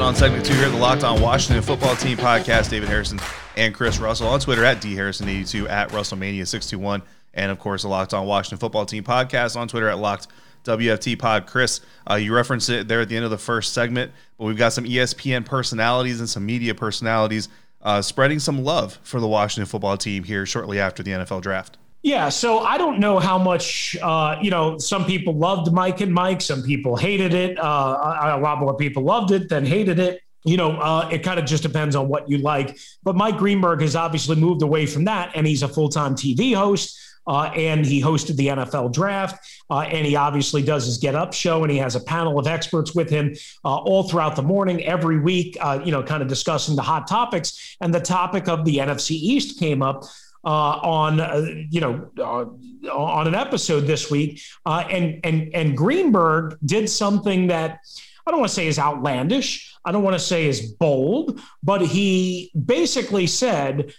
On 0.00 0.14
segment 0.14 0.46
two 0.46 0.54
here 0.54 0.70
the 0.70 0.76
Locked 0.76 1.02
On 1.02 1.20
Washington 1.20 1.62
Football 1.62 1.96
Team 1.96 2.16
podcast. 2.16 2.70
David 2.70 2.88
Harrison 2.88 3.18
and 3.56 3.74
Chris 3.74 3.98
Russell 3.98 4.28
on 4.28 4.38
Twitter 4.38 4.64
at 4.64 4.80
dharrison82 4.80 5.68
at 5.68 5.88
WrestleMania621. 5.90 7.02
And 7.34 7.50
of 7.50 7.58
course, 7.58 7.82
the 7.82 7.88
Locked 7.88 8.14
On 8.14 8.24
Washington 8.24 8.58
Football 8.58 8.86
Team 8.86 9.02
podcast 9.02 9.56
on 9.56 9.66
Twitter 9.66 9.88
at 9.88 9.98
Locked 9.98 10.28
WFT 10.64 11.18
Pod. 11.18 11.46
Chris, 11.46 11.80
uh, 12.08 12.14
you 12.14 12.34
referenced 12.34 12.70
it 12.70 12.86
there 12.86 13.00
at 13.00 13.08
the 13.08 13.16
end 13.16 13.24
of 13.24 13.30
the 13.30 13.38
first 13.38 13.74
segment, 13.74 14.12
but 14.38 14.44
we've 14.44 14.56
got 14.56 14.72
some 14.72 14.84
ESPN 14.84 15.44
personalities 15.44 16.20
and 16.20 16.28
some 16.28 16.46
media 16.46 16.74
personalities 16.74 17.48
uh, 17.82 18.00
spreading 18.00 18.38
some 18.38 18.62
love 18.62 18.98
for 19.02 19.18
the 19.20 19.28
Washington 19.28 19.66
Football 19.66 19.96
Team 19.96 20.22
here 20.22 20.46
shortly 20.46 20.78
after 20.78 21.02
the 21.02 21.10
NFL 21.10 21.42
draft. 21.42 21.76
Yeah, 22.02 22.28
so 22.28 22.60
I 22.60 22.78
don't 22.78 23.00
know 23.00 23.18
how 23.18 23.38
much, 23.38 23.96
uh, 24.00 24.38
you 24.40 24.50
know, 24.50 24.78
some 24.78 25.04
people 25.04 25.34
loved 25.34 25.72
Mike 25.72 26.00
and 26.00 26.14
Mike, 26.14 26.40
some 26.40 26.62
people 26.62 26.96
hated 26.96 27.34
it. 27.34 27.58
Uh, 27.58 28.36
a 28.36 28.40
lot 28.40 28.60
more 28.60 28.76
people 28.76 29.02
loved 29.02 29.32
it 29.32 29.48
than 29.48 29.66
hated 29.66 29.98
it. 29.98 30.22
You 30.44 30.56
know, 30.56 30.78
uh, 30.78 31.08
it 31.10 31.24
kind 31.24 31.40
of 31.40 31.44
just 31.44 31.64
depends 31.64 31.96
on 31.96 32.08
what 32.08 32.30
you 32.30 32.38
like. 32.38 32.78
But 33.02 33.16
Mike 33.16 33.36
Greenberg 33.36 33.80
has 33.80 33.96
obviously 33.96 34.36
moved 34.36 34.62
away 34.62 34.86
from 34.86 35.04
that, 35.06 35.32
and 35.34 35.46
he's 35.46 35.64
a 35.64 35.68
full 35.68 35.88
time 35.88 36.14
TV 36.14 36.54
host. 36.54 36.98
Uh, 37.26 37.50
and 37.54 37.84
he 37.84 38.00
hosted 38.00 38.36
the 38.36 38.46
NFL 38.46 38.90
draft. 38.90 39.46
Uh, 39.68 39.80
and 39.80 40.06
he 40.06 40.16
obviously 40.16 40.62
does 40.62 40.86
his 40.86 40.96
Get 40.96 41.14
Up 41.14 41.34
show, 41.34 41.62
and 41.62 41.70
he 41.70 41.76
has 41.76 41.94
a 41.94 42.00
panel 42.00 42.38
of 42.38 42.46
experts 42.46 42.94
with 42.94 43.10
him 43.10 43.34
uh, 43.66 43.76
all 43.76 44.08
throughout 44.08 44.34
the 44.34 44.40
morning, 44.40 44.82
every 44.84 45.20
week, 45.20 45.54
uh, 45.60 45.78
you 45.84 45.92
know, 45.92 46.02
kind 46.02 46.22
of 46.22 46.28
discussing 46.28 46.74
the 46.74 46.80
hot 46.80 47.06
topics. 47.06 47.76
And 47.82 47.92
the 47.92 48.00
topic 48.00 48.48
of 48.48 48.64
the 48.64 48.78
NFC 48.78 49.10
East 49.10 49.58
came 49.58 49.82
up 49.82 50.04
uh, 50.48 50.80
on 50.82 51.20
uh, 51.20 51.46
you 51.68 51.82
know 51.82 52.10
uh, 52.18 52.90
on 52.90 53.26
an 53.26 53.34
episode 53.34 53.80
this 53.80 54.10
week, 54.10 54.40
uh, 54.64 54.82
and 54.88 55.20
and 55.22 55.54
and 55.54 55.76
Greenberg 55.76 56.56
did 56.64 56.88
something 56.88 57.48
that 57.48 57.80
I 58.26 58.30
don't 58.30 58.40
want 58.40 58.48
to 58.48 58.54
say 58.54 58.66
is 58.66 58.78
outlandish. 58.78 59.74
I 59.84 59.92
don't 59.92 60.02
want 60.02 60.14
to 60.14 60.24
say 60.24 60.46
is 60.46 60.72
bold, 60.72 61.38
but 61.62 61.82
he 61.82 62.50
basically 62.64 63.26
said 63.26 63.92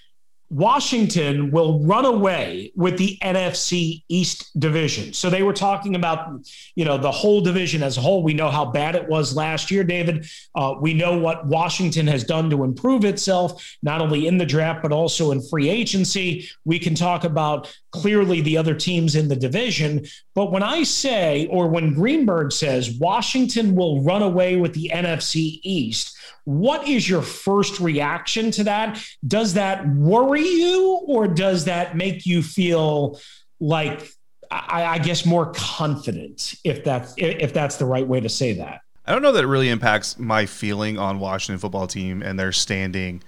Washington 0.50 1.51
will 1.51 1.79
run 1.84 2.06
away 2.06 2.72
with 2.75 2.98
the 2.98 3.18
NFC 3.22 4.03
East 4.10 4.60
division. 4.60 5.13
So 5.13 5.29
they 5.29 5.44
were 5.44 5.53
talking 5.53 5.96
about, 5.96 6.41
you 6.75 6.86
know, 6.86 6.98
the 6.98 7.12
whole 7.12 7.41
division 7.41 7.84
as 7.84 7.98
a 7.98 8.01
whole. 8.01 8.24
We 8.24 8.34
know 8.34 8.50
how 8.50 8.65
bad 8.65 8.96
it 8.96 9.08
was 9.08 9.36
last 9.36 9.70
year, 9.70 9.84
David. 9.84 10.27
Uh, 10.56 10.74
we 10.82 10.94
know 10.96 11.18
what 11.18 11.46
Washington 11.46 12.08
has 12.08 12.24
done 12.24 12.50
to 12.50 12.63
improve 12.63 13.06
itself, 13.06 13.77
not 13.84 14.01
only 14.01 14.25
in 14.25 14.39
the 14.39 14.46
draft, 14.46 14.82
but 14.82 14.91
also 14.91 15.32
in 15.32 15.48
free 15.48 15.70
agency. 15.70 16.50
We 16.65 16.79
can 16.79 16.96
talk 16.96 17.24
about 17.24 17.75
clearly 17.91 18.41
the 18.41 18.58
other 18.58 18.74
teams 18.74 19.15
in 19.15 19.27
the 19.27 19.36
division. 19.36 20.06
But 20.34 20.51
when 20.51 20.63
I 20.63 20.84
say, 20.84 21.48
or 21.51 21.68
when 21.68 21.94
Greenberg 21.94 22.51
says, 22.51 22.98
Washington 23.00 23.75
will 23.75 24.01
run 24.03 24.24
away 24.24 24.56
with 24.56 24.74
the 24.74 24.91
NFC 24.94 25.60
East, 25.63 26.15
what 26.46 26.88
is 26.88 27.08
your 27.08 27.22
first 27.22 27.79
reaction 27.79 28.50
to 28.51 28.63
that? 28.63 29.03
Does 29.27 29.53
that 29.53 29.88
worry 29.88 30.38
you, 30.46 31.01
or 31.08 31.27
does 31.27 31.65
that 31.65 31.96
make 31.96 32.25
you 32.25 32.41
feel 32.41 33.19
like, 33.60 34.10
I, 34.51 34.86
I 34.86 34.98
guess, 34.98 35.25
more 35.25 35.51
confident? 35.53 36.55
If 36.63 36.84
that's 36.84 37.13
if 37.17 37.53
that's 37.53 37.77
the 37.77 37.86
right 37.86 38.08
way 38.08 38.19
to 38.19 38.29
say 38.29 38.53
that. 38.53 38.81
I 39.05 39.12
don't 39.12 39.22
know 39.22 39.31
that 39.31 39.43
it 39.43 39.48
really 39.48 39.69
impacts 39.69 40.19
my 40.19 40.46
feeling 40.46 41.00
on 41.00 41.19
Washington 41.19 41.60
football 41.60 41.88
team 41.88 42.22
and 42.22 42.39
their 42.39 42.51
standing 42.51 43.24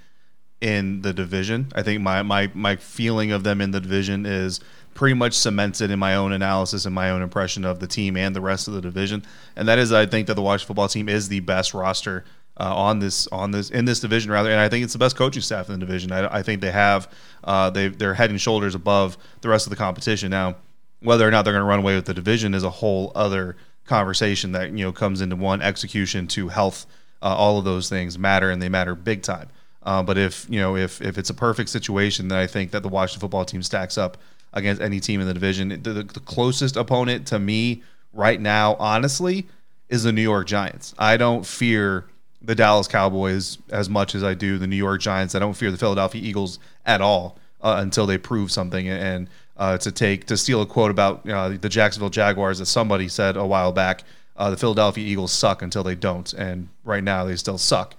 in 0.60 1.02
the 1.02 1.12
division. 1.12 1.72
I 1.74 1.82
think 1.82 2.00
my 2.02 2.22
my 2.22 2.50
my 2.54 2.76
feeling 2.76 3.32
of 3.32 3.42
them 3.42 3.60
in 3.60 3.72
the 3.72 3.80
division 3.80 4.24
is 4.24 4.60
pretty 4.94 5.14
much 5.14 5.32
cemented 5.32 5.90
in 5.90 5.98
my 5.98 6.14
own 6.14 6.32
analysis 6.32 6.84
and 6.84 6.94
my 6.94 7.10
own 7.10 7.20
impression 7.20 7.64
of 7.64 7.80
the 7.80 7.86
team 7.86 8.16
and 8.16 8.36
the 8.36 8.40
rest 8.40 8.68
of 8.68 8.74
the 8.74 8.80
division. 8.80 9.24
And 9.56 9.66
that 9.66 9.78
is 9.78 9.92
I 9.92 10.06
think 10.06 10.28
that 10.28 10.34
the 10.34 10.42
Washington 10.42 10.68
football 10.68 10.88
team 10.88 11.08
is 11.08 11.28
the 11.28 11.40
best 11.40 11.74
roster 11.74 12.24
uh, 12.58 12.74
on 12.74 12.98
this 12.98 13.26
on 13.28 13.50
this 13.50 13.70
in 13.70 13.84
this 13.84 14.00
division 14.00 14.30
rather, 14.30 14.50
and 14.50 14.60
I 14.60 14.68
think 14.68 14.84
it's 14.84 14.92
the 14.92 14.98
best 14.98 15.16
coaching 15.16 15.42
staff 15.42 15.68
in 15.68 15.78
the 15.78 15.84
division. 15.84 16.12
I, 16.12 16.38
I 16.38 16.42
think 16.42 16.60
they 16.60 16.70
have 16.70 17.10
uh, 17.44 17.70
they 17.70 17.88
they're 17.88 18.14
head 18.14 18.30
and 18.30 18.40
shoulders 18.40 18.74
above 18.74 19.16
the 19.40 19.48
rest 19.48 19.66
of 19.66 19.70
the 19.70 19.76
competition. 19.76 20.30
Now, 20.30 20.56
whether 21.00 21.26
or 21.26 21.30
not 21.30 21.42
they're 21.42 21.54
going 21.54 21.62
to 21.62 21.68
run 21.68 21.80
away 21.80 21.94
with 21.94 22.06
the 22.06 22.14
division 22.14 22.54
is 22.54 22.64
a 22.64 22.70
whole 22.70 23.12
other 23.14 23.56
conversation 23.86 24.52
that 24.52 24.70
you 24.70 24.84
know 24.84 24.92
comes 24.92 25.20
into 25.20 25.36
one 25.36 25.62
execution 25.62 26.26
to 26.28 26.48
health. 26.48 26.86
Uh, 27.22 27.36
all 27.36 27.56
of 27.56 27.64
those 27.64 27.88
things 27.88 28.18
matter, 28.18 28.50
and 28.50 28.60
they 28.60 28.68
matter 28.68 28.96
big 28.96 29.22
time. 29.22 29.48
Uh, 29.84 30.02
but 30.02 30.18
if 30.18 30.46
you 30.50 30.60
know 30.60 30.76
if 30.76 31.00
if 31.00 31.16
it's 31.16 31.30
a 31.30 31.34
perfect 31.34 31.70
situation, 31.70 32.28
then 32.28 32.38
I 32.38 32.46
think 32.46 32.70
that 32.72 32.82
the 32.82 32.88
Washington 32.88 33.20
football 33.20 33.44
team 33.44 33.62
stacks 33.62 33.96
up 33.96 34.18
against 34.52 34.82
any 34.82 35.00
team 35.00 35.20
in 35.20 35.26
the 35.26 35.34
division. 35.34 35.68
The, 35.68 35.92
the, 35.92 36.02
the 36.02 36.20
closest 36.20 36.76
opponent 36.76 37.26
to 37.28 37.38
me 37.38 37.82
right 38.12 38.40
now, 38.40 38.74
honestly, 38.78 39.46
is 39.88 40.02
the 40.02 40.12
New 40.12 40.22
York 40.22 40.46
Giants. 40.46 40.94
I 40.98 41.16
don't 41.16 41.46
fear 41.46 42.06
the 42.44 42.54
Dallas 42.54 42.88
Cowboys 42.88 43.58
as 43.70 43.88
much 43.88 44.14
as 44.14 44.24
I 44.24 44.34
do 44.34 44.58
the 44.58 44.66
New 44.66 44.76
York 44.76 45.00
Giants. 45.00 45.34
I 45.34 45.38
don't 45.38 45.54
fear 45.54 45.70
the 45.70 45.78
Philadelphia 45.78 46.20
Eagles 46.22 46.58
at 46.84 47.00
all 47.00 47.38
uh, 47.60 47.76
until 47.78 48.06
they 48.06 48.18
prove 48.18 48.50
something. 48.50 48.88
And 48.88 49.28
uh, 49.56 49.78
to 49.78 49.92
take 49.92 50.26
to 50.26 50.36
steal 50.36 50.62
a 50.62 50.66
quote 50.66 50.90
about 50.90 51.28
uh, 51.28 51.50
the 51.50 51.68
Jacksonville 51.68 52.10
Jaguars 52.10 52.58
that 52.58 52.66
somebody 52.66 53.08
said 53.08 53.36
a 53.36 53.46
while 53.46 53.72
back, 53.72 54.02
uh, 54.36 54.50
the 54.50 54.56
Philadelphia 54.56 55.06
Eagles 55.06 55.32
suck 55.32 55.62
until 55.62 55.82
they 55.82 55.94
don't, 55.94 56.32
and 56.32 56.68
right 56.84 57.04
now 57.04 57.24
they 57.24 57.36
still 57.36 57.58
suck. 57.58 57.94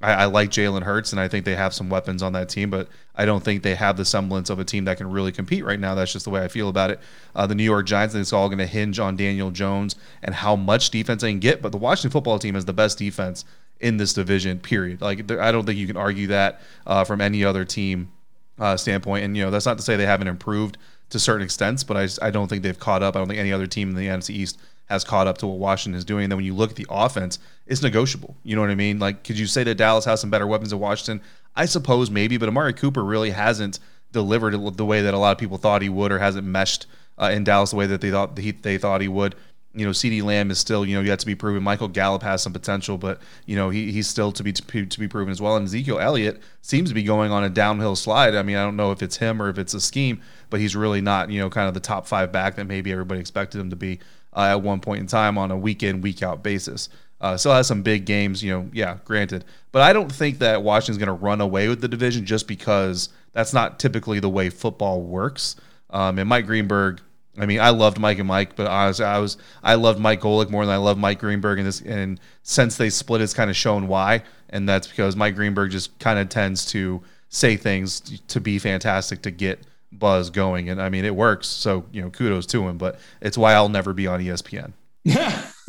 I, 0.00 0.12
I, 0.12 0.24
like 0.26 0.50
Jalen 0.50 0.82
Hurts, 0.82 1.12
and 1.12 1.20
I 1.20 1.26
think 1.26 1.44
they 1.44 1.56
have 1.56 1.74
some 1.74 1.90
weapons 1.90 2.22
on 2.22 2.32
that 2.34 2.48
team, 2.48 2.70
but 2.70 2.88
I 3.16 3.24
don't 3.24 3.42
think 3.42 3.64
they 3.64 3.74
have 3.74 3.96
the 3.96 4.04
semblance 4.04 4.48
of 4.48 4.60
a 4.60 4.64
team 4.64 4.84
that 4.84 4.96
can 4.96 5.10
really 5.10 5.32
compete 5.32 5.64
right 5.64 5.80
now. 5.80 5.96
That's 5.96 6.12
just 6.12 6.24
the 6.24 6.30
way 6.30 6.42
I 6.44 6.48
feel 6.48 6.68
about 6.68 6.90
it. 6.90 7.00
Uh, 7.34 7.46
the 7.46 7.56
New 7.56 7.64
York 7.64 7.86
Giants, 7.86 8.14
it's 8.14 8.32
all 8.32 8.48
going 8.48 8.58
to 8.58 8.66
hinge 8.66 9.00
on 9.00 9.16
Daniel 9.16 9.50
Jones 9.50 9.96
and 10.22 10.36
how 10.36 10.54
much 10.54 10.90
defense 10.90 11.22
they 11.22 11.32
can 11.32 11.40
get. 11.40 11.60
But 11.60 11.72
the 11.72 11.78
Washington 11.78 12.12
football 12.12 12.38
team 12.38 12.54
is 12.54 12.64
the 12.64 12.72
best 12.72 12.98
defense 12.98 13.44
in 13.80 13.96
this 13.96 14.12
division. 14.12 14.60
Period. 14.60 15.00
Like 15.00 15.30
I 15.32 15.50
don't 15.50 15.66
think 15.66 15.78
you 15.78 15.88
can 15.88 15.96
argue 15.96 16.28
that 16.28 16.60
uh, 16.86 17.02
from 17.02 17.20
any 17.20 17.44
other 17.44 17.64
team 17.64 18.12
uh, 18.58 18.76
standpoint. 18.76 19.24
And 19.24 19.36
you 19.36 19.44
know 19.44 19.50
that's 19.50 19.66
not 19.66 19.78
to 19.78 19.82
say 19.82 19.96
they 19.96 20.06
haven't 20.06 20.28
improved 20.28 20.78
to 21.10 21.18
certain 21.18 21.44
extents, 21.44 21.84
but 21.84 21.96
I, 21.96 22.26
I 22.26 22.30
don't 22.30 22.48
think 22.48 22.62
they've 22.62 22.78
caught 22.78 23.02
up. 23.02 23.16
I 23.16 23.18
don't 23.18 23.28
think 23.28 23.40
any 23.40 23.52
other 23.52 23.66
team 23.66 23.90
in 23.90 23.96
the 23.96 24.06
NFC 24.06 24.30
East 24.30 24.60
has 24.88 25.04
caught 25.04 25.26
up 25.26 25.38
to 25.38 25.46
what 25.46 25.58
Washington 25.58 25.98
is 25.98 26.04
doing. 26.04 26.24
And 26.24 26.32
then 26.32 26.38
when 26.38 26.46
you 26.46 26.54
look 26.54 26.70
at 26.70 26.76
the 26.76 26.86
offense, 26.88 27.38
it's 27.66 27.82
negotiable. 27.82 28.36
You 28.42 28.56
know 28.56 28.62
what 28.62 28.70
I 28.70 28.74
mean? 28.74 28.98
Like, 28.98 29.22
could 29.22 29.38
you 29.38 29.46
say 29.46 29.62
that 29.64 29.76
Dallas 29.76 30.04
has 30.06 30.20
some 30.20 30.30
better 30.30 30.46
weapons 30.46 30.70
than 30.70 30.78
Washington? 30.78 31.24
I 31.54 31.66
suppose 31.66 32.10
maybe, 32.10 32.36
but 32.36 32.48
Amari 32.48 32.72
Cooper 32.72 33.04
really 33.04 33.30
hasn't 33.30 33.78
delivered 34.12 34.54
the 34.76 34.84
way 34.84 35.02
that 35.02 35.14
a 35.14 35.18
lot 35.18 35.32
of 35.32 35.38
people 35.38 35.58
thought 35.58 35.82
he 35.82 35.88
would, 35.88 36.12
or 36.12 36.18
hasn't 36.18 36.46
meshed 36.46 36.86
uh, 37.18 37.30
in 37.32 37.44
Dallas 37.44 37.70
the 37.70 37.76
way 37.76 37.86
that 37.86 38.00
they 38.00 38.10
thought 38.10 38.38
he, 38.38 38.52
they 38.52 38.78
thought 38.78 39.00
he 39.00 39.08
would. 39.08 39.34
You 39.74 39.84
know, 39.84 39.92
CeeDee 39.92 40.22
Lamb 40.22 40.50
is 40.50 40.58
still 40.58 40.86
you 40.86 40.96
know 40.96 41.02
yet 41.02 41.18
to 41.18 41.26
be 41.26 41.34
proven. 41.34 41.62
Michael 41.62 41.88
Gallup 41.88 42.22
has 42.22 42.42
some 42.42 42.52
potential, 42.52 42.96
but 42.96 43.20
you 43.44 43.54
know 43.54 43.70
he, 43.70 43.92
he's 43.92 44.06
still 44.06 44.32
to 44.32 44.42
be 44.42 44.52
to, 44.52 44.86
to 44.86 45.00
be 45.00 45.08
proven 45.08 45.30
as 45.30 45.42
well. 45.42 45.56
And 45.56 45.66
Ezekiel 45.66 45.98
Elliott 45.98 46.40
seems 46.62 46.88
to 46.88 46.94
be 46.94 47.02
going 47.02 47.30
on 47.30 47.44
a 47.44 47.50
downhill 47.50 47.94
slide. 47.94 48.34
I 48.34 48.42
mean, 48.42 48.56
I 48.56 48.64
don't 48.64 48.76
know 48.76 48.92
if 48.92 49.02
it's 49.02 49.18
him 49.18 49.42
or 49.42 49.48
if 49.50 49.58
it's 49.58 49.74
a 49.74 49.80
scheme, 49.80 50.22
but 50.48 50.60
he's 50.60 50.74
really 50.74 51.00
not 51.00 51.30
you 51.30 51.40
know 51.40 51.50
kind 51.50 51.68
of 51.68 51.74
the 51.74 51.80
top 51.80 52.06
five 52.06 52.32
back 52.32 52.56
that 52.56 52.66
maybe 52.66 52.90
everybody 52.90 53.20
expected 53.20 53.60
him 53.60 53.70
to 53.70 53.76
be 53.76 54.00
uh, 54.38 54.52
at 54.52 54.62
one 54.62 54.80
point 54.80 55.00
in 55.00 55.06
time 55.08 55.36
on 55.36 55.50
a 55.50 55.58
week 55.58 55.82
in 55.82 56.00
week 56.00 56.22
out 56.22 56.44
basis. 56.44 56.88
Uh, 57.20 57.36
still 57.36 57.52
has 57.52 57.66
some 57.66 57.82
big 57.82 58.04
games, 58.04 58.44
you 58.44 58.52
know. 58.52 58.70
Yeah, 58.72 58.98
granted, 59.04 59.44
but 59.72 59.82
I 59.82 59.92
don't 59.92 60.10
think 60.10 60.38
that 60.38 60.62
Washington's 60.62 60.98
going 60.98 61.08
to 61.08 61.12
run 61.24 61.40
away 61.40 61.68
with 61.68 61.80
the 61.80 61.88
division 61.88 62.24
just 62.24 62.46
because 62.46 63.08
that's 63.32 63.52
not 63.52 63.80
typically 63.80 64.20
the 64.20 64.28
way 64.28 64.48
football 64.48 65.02
works. 65.02 65.56
Um, 65.90 66.20
and 66.20 66.28
Mike 66.28 66.46
Greenberg, 66.46 67.00
I 67.36 67.46
mean, 67.46 67.58
I 67.58 67.70
loved 67.70 67.98
Mike 67.98 68.20
and 68.20 68.28
Mike, 68.28 68.54
but 68.54 68.68
honestly, 68.68 69.04
I 69.04 69.18
was 69.18 69.36
I 69.64 69.74
loved 69.74 69.98
Mike 69.98 70.20
Golic 70.20 70.50
more 70.50 70.64
than 70.64 70.72
I 70.72 70.78
love 70.78 70.96
Mike 70.96 71.18
Greenberg. 71.18 71.58
And 71.58 71.66
this, 71.66 71.80
and 71.80 72.20
since 72.44 72.76
they 72.76 72.90
split, 72.90 73.20
it's 73.20 73.34
kind 73.34 73.50
of 73.50 73.56
shown 73.56 73.88
why, 73.88 74.22
and 74.50 74.68
that's 74.68 74.86
because 74.86 75.16
Mike 75.16 75.34
Greenberg 75.34 75.72
just 75.72 75.98
kind 75.98 76.20
of 76.20 76.28
tends 76.28 76.64
to 76.66 77.02
say 77.28 77.56
things 77.56 78.20
to 78.28 78.40
be 78.40 78.60
fantastic 78.60 79.22
to 79.22 79.32
get 79.32 79.60
buzz 79.92 80.30
going, 80.30 80.68
and 80.68 80.80
I 80.80 80.88
mean, 80.88 81.04
it 81.04 81.14
works. 81.14 81.46
So 81.46 81.84
you 81.92 82.02
know, 82.02 82.10
kudos 82.10 82.46
to 82.46 82.68
him. 82.68 82.78
But 82.78 82.98
it's 83.20 83.38
why 83.38 83.54
I'll 83.54 83.68
never 83.68 83.92
be 83.92 84.06
on 84.06 84.20
ESPN. 84.20 84.72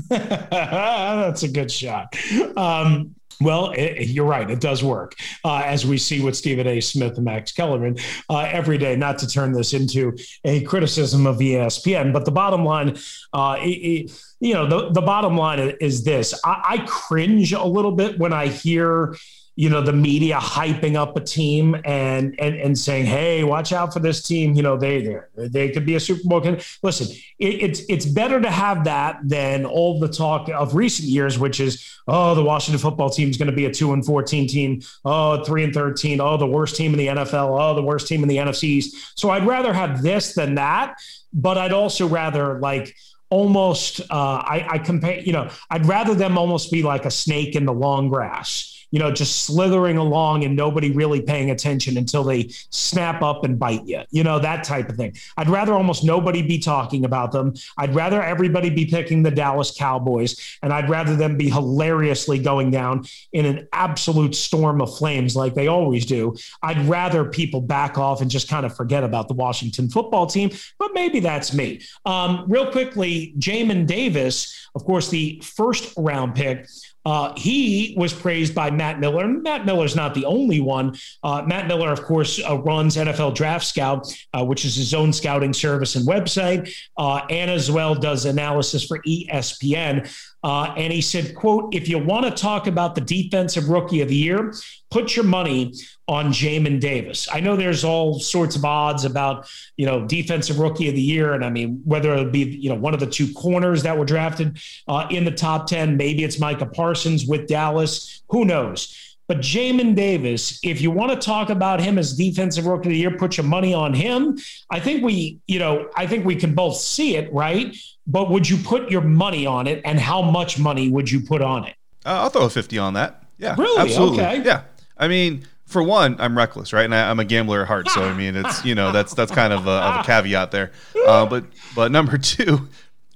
That's 0.10 1.44
a 1.44 1.48
good 1.48 1.72
shot. 1.72 2.16
Um, 2.58 3.16
Well, 3.42 3.72
it, 3.72 4.10
you're 4.10 4.26
right. 4.26 4.50
It 4.50 4.60
does 4.60 4.84
work, 4.84 5.16
uh, 5.46 5.62
as 5.64 5.86
we 5.86 5.98
see 5.98 6.20
with 6.22 6.36
Stephen 6.36 6.68
A. 6.68 6.82
Smith 6.82 7.16
and 7.16 7.24
Max 7.24 7.54
Kellerman 7.54 7.98
uh, 8.30 8.40
every 8.40 8.78
day. 8.78 8.98
Not 8.98 9.18
to 9.20 9.28
turn 9.28 9.54
this 9.54 9.74
into 9.74 10.18
a 10.44 10.62
criticism 10.64 11.26
of 11.26 11.38
ESPN, 11.38 12.12
but 12.12 12.26
the 12.26 12.32
bottom 12.32 12.66
line, 12.66 12.98
uh, 13.32 13.56
it, 13.62 13.68
it, 13.70 14.24
you 14.42 14.54
know, 14.54 14.68
the, 14.68 14.92
the 14.92 15.02
bottom 15.02 15.38
line 15.38 15.60
is 15.80 16.04
this: 16.04 16.38
I, 16.44 16.64
I 16.68 16.78
cringe 16.86 17.54
a 17.54 17.64
little 17.64 17.94
bit 17.94 18.20
when 18.20 18.34
I 18.34 18.48
hear 18.48 19.16
you 19.60 19.70
know 19.70 19.82
the 19.82 19.92
media 19.92 20.38
hyping 20.38 20.96
up 20.96 21.18
a 21.18 21.20
team 21.20 21.76
and 21.84 22.34
and 22.40 22.56
and 22.56 22.80
saying 22.80 23.06
hey 23.06 23.44
watch 23.44 23.74
out 23.74 23.92
for 23.92 24.00
this 24.00 24.26
team. 24.26 24.54
You 24.54 24.64
know 24.64 24.78
they 24.78 25.02
they 25.36 25.48
they 25.50 25.70
could 25.70 25.86
be 25.86 25.96
a 25.96 26.00
super 26.00 26.22
bowl 26.24 26.40
can 26.40 26.62
listen 26.82 27.14
it, 27.40 27.64
it's 27.64 27.82
it's 27.90 28.06
better 28.06 28.40
to 28.40 28.50
have 28.50 28.86
that 28.86 29.20
than 29.22 29.66
all 29.66 30.00
the 30.00 30.08
talk 30.08 30.48
of 30.48 30.76
recent 30.76 31.10
years 31.10 31.38
which 31.38 31.60
is 31.60 32.00
oh 32.08 32.36
the 32.36 32.44
washington 32.44 32.80
football 32.80 33.10
team 33.10 33.30
is 33.30 33.36
going 33.36 33.50
to 33.50 33.56
be 33.56 33.66
a 33.66 33.74
2 33.74 33.92
and 33.92 34.06
14 34.06 34.48
team. 34.48 34.82
Oh 35.04 35.44
3 35.44 35.66
and 35.66 35.74
13 35.74 36.22
oh 36.22 36.38
the 36.38 36.48
worst 36.48 36.78
team 36.78 36.94
in 36.94 36.98
the 36.98 37.08
nfl 37.08 37.60
oh 37.60 37.76
the 37.76 37.84
worst 37.84 38.08
team 38.08 38.24
in 38.24 38.30
the 38.30 38.38
nfcs 38.38 38.86
so 39.16 39.30
i'd 39.32 39.46
rather 39.46 39.74
have 39.74 40.02
this 40.02 40.36
than 40.36 40.56
that 40.56 40.96
but 41.34 41.58
i'd 41.58 41.74
also 41.74 42.08
rather 42.08 42.60
like 42.60 42.96
almost 43.30 44.00
uh, 44.10 44.42
I, 44.56 44.66
I 44.70 44.78
compare 44.80 45.20
you 45.20 45.34
know 45.34 45.50
i'd 45.70 45.86
rather 45.86 46.16
them 46.16 46.38
almost 46.38 46.72
be 46.72 46.82
like 46.82 47.06
a 47.06 47.12
snake 47.12 47.56
in 47.58 47.66
the 47.66 47.74
long 47.74 48.08
grass 48.08 48.79
you 48.92 49.00
know, 49.00 49.12
just 49.12 49.46
slithering 49.46 49.98
along 49.98 50.44
and 50.44 50.56
nobody 50.56 50.92
really 50.92 51.22
paying 51.22 51.52
attention 51.52 51.98
until 51.98 52.24
they 52.24 52.48
snap 52.70 53.22
up 53.22 53.44
and 53.44 53.60
bite 53.60 53.86
you, 53.86 54.02
you 54.12 54.24
know, 54.24 54.40
that 54.40 54.64
type 54.64 54.90
of 54.90 54.98
thing. 54.98 55.16
I'd 55.38 55.50
rather 55.50 55.74
almost 55.74 56.04
nobody 56.04 56.42
be 56.42 56.60
talking 56.60 57.06
about 57.06 57.32
them. 57.32 57.54
I'd 57.78 57.96
rather 57.96 58.22
everybody 58.22 58.70
be 58.70 58.86
picking 58.86 59.24
the 59.24 59.32
Dallas 59.32 59.72
Cowboys, 59.72 60.58
and 60.62 60.74
I'd 60.74 60.90
rather 60.90 61.16
them 61.16 61.38
be 61.38 61.50
hilariously 61.50 62.40
going 62.40 62.72
down 62.72 63.06
in 63.34 63.46
an 63.46 63.68
absolute 63.74 64.36
storm 64.36 64.82
of 64.82 64.96
flames 64.98 65.36
like 65.36 65.54
they 65.54 65.68
always 65.68 66.06
do. 66.06 66.36
I'd 66.64 66.82
rather 66.86 67.26
people 67.26 67.62
back 67.62 67.98
off 67.98 68.22
and 68.22 68.30
just 68.30 68.50
kind 68.50 68.66
of 68.66 68.76
forget 68.76 69.04
about 69.04 69.28
the 69.28 69.34
Washington 69.34 69.90
football 69.90 70.28
team, 70.28 70.50
but 70.78 70.92
maybe 70.94 71.20
that's 71.20 71.54
me. 71.54 71.82
Um, 72.06 72.46
real 72.48 72.72
quickly, 72.72 73.34
Jamin 73.38 73.86
Davis, 73.86 74.70
of 74.76 74.84
course, 74.84 75.10
the 75.10 75.42
first 75.44 75.94
round 75.98 76.36
pick. 76.36 76.68
Uh, 77.06 77.34
he 77.38 77.94
was 77.98 78.14
praised 78.14 78.54
by 78.54 78.70
Matt 78.70 79.00
Miller. 79.00 79.28
Matt 79.28 79.66
Miller's 79.66 79.96
not 79.96 80.14
the 80.14 80.26
only 80.26 80.60
one. 80.60 80.96
Uh, 81.24 81.44
Matt 81.46 81.68
Miller, 81.68 81.92
of 81.92 82.04
course, 82.04 82.42
uh, 82.44 82.58
runs 82.60 82.98
NFL 82.98 83.36
Draft 83.36 83.66
Scout, 83.66 84.14
uh, 84.34 84.44
which 84.44 84.66
is 84.66 84.76
his 84.76 84.94
own 84.94 85.14
scouting 85.14 85.54
service 85.54 85.96
and 85.96 86.08
website, 86.08 86.74
uh, 86.98 87.22
and 87.30 87.50
as 87.50 87.72
well 87.72 87.96
does 87.96 88.26
analysis 88.26 88.86
for 88.86 89.00
ESPN. 89.08 90.10
Uh, 90.44 90.74
and 90.78 90.94
he 90.94 91.02
said, 91.02 91.36
quote, 91.36 91.74
if 91.76 91.90
you 91.90 91.98
want 91.98 92.26
to 92.26 92.32
talk 92.32 92.68
about 92.68 92.96
the 92.96 93.02
defensive 93.02 93.70
rookie 93.70 94.02
of 94.02 94.08
the 94.08 94.16
year, 94.16 94.54
put 94.90 95.16
your 95.16 95.26
money 95.26 95.74
on 96.10 96.34
Jamin 96.34 96.80
Davis. 96.80 97.28
I 97.32 97.40
know 97.40 97.56
there's 97.56 97.84
all 97.84 98.20
sorts 98.20 98.56
of 98.56 98.66
odds 98.66 99.06
about, 99.06 99.48
you 99.78 99.86
know, 99.86 100.08
defensive 100.08 100.58
rookie 100.58 100.90
of 100.90 100.96
the 100.96 101.02
year. 101.02 101.34
And 101.34 101.46
I 101.46 101.52
mean, 101.52 101.82
whether 101.86 102.16
it 102.16 102.32
be, 102.32 102.40
you 102.40 102.68
know, 102.68 102.76
one 102.76 102.96
of 102.96 103.00
the 103.00 103.06
two 103.06 103.32
corners 103.34 103.84
that 103.84 103.96
were 103.96 104.06
drafted 104.06 104.60
uh, 104.88 105.06
in 105.12 105.24
the 105.24 105.32
top 105.32 105.68
10, 105.68 105.98
maybe 105.98 106.24
it's 106.24 106.40
Micah 106.40 106.66
Parsons 106.66 107.28
with 107.28 107.48
Dallas, 107.48 108.24
who 108.30 108.44
knows? 108.44 108.96
But 109.28 109.38
Jamin 109.38 109.94
Davis, 109.94 110.60
if 110.64 110.82
you 110.82 110.90
want 110.90 111.12
to 111.12 111.24
talk 111.24 111.52
about 111.52 111.80
him 111.80 112.00
as 112.00 112.18
defensive 112.18 112.66
rookie 112.66 112.90
of 112.90 112.94
the 112.94 112.98
year, 112.98 113.16
put 113.16 113.38
your 113.38 113.46
money 113.46 113.76
on 113.76 113.94
him. 113.94 114.40
I 114.72 114.80
think 114.80 115.04
we, 115.04 115.38
you 115.46 115.60
know, 115.60 115.92
I 115.96 116.08
think 116.08 116.26
we 116.26 116.36
can 116.36 116.56
both 116.56 116.78
see 116.78 117.18
it, 117.18 117.32
right? 117.32 117.78
But 118.08 118.32
would 118.32 118.50
you 118.50 118.58
put 118.58 118.90
your 118.90 119.02
money 119.02 119.46
on 119.46 119.68
it, 119.68 119.84
and 119.86 120.00
how 120.00 120.24
much 120.24 120.58
money 120.58 120.90
would 120.90 121.12
you 121.12 121.22
put 121.22 121.44
on 121.44 121.66
it? 121.68 121.76
Uh, 122.04 122.22
I'll 122.22 122.32
throw 122.32 122.46
a 122.46 122.50
fifty 122.50 122.80
on 122.80 122.96
that. 122.96 123.24
Yeah, 123.38 123.54
really? 123.56 123.80
Absolutely. 123.80 124.24
Okay. 124.24 124.42
Yeah. 124.44 124.64
I 124.98 125.08
mean, 125.08 125.46
for 125.70 125.84
one, 125.84 126.16
I'm 126.20 126.36
reckless, 126.36 126.74
right? 126.74 126.84
And 126.84 126.96
I, 126.96 127.12
am 127.12 127.20
a 127.20 127.26
gambler 127.26 127.62
at 127.62 127.68
heart, 127.68 127.88
so 127.90 128.02
I 128.02 128.14
mean, 128.14 128.36
it's 128.36 128.66
you 128.66 128.76
know 128.76 128.92
that's 128.92 129.14
that's 129.14 129.32
kind 129.32 129.54
of 129.54 129.68
a, 129.68 129.72
of 129.72 130.00
a 130.02 130.04
caveat 130.04 130.52
there. 130.52 130.72
Uh, 131.06 131.26
but 131.26 131.46
but 131.76 131.92
number 131.92 132.18
two, 132.18 132.68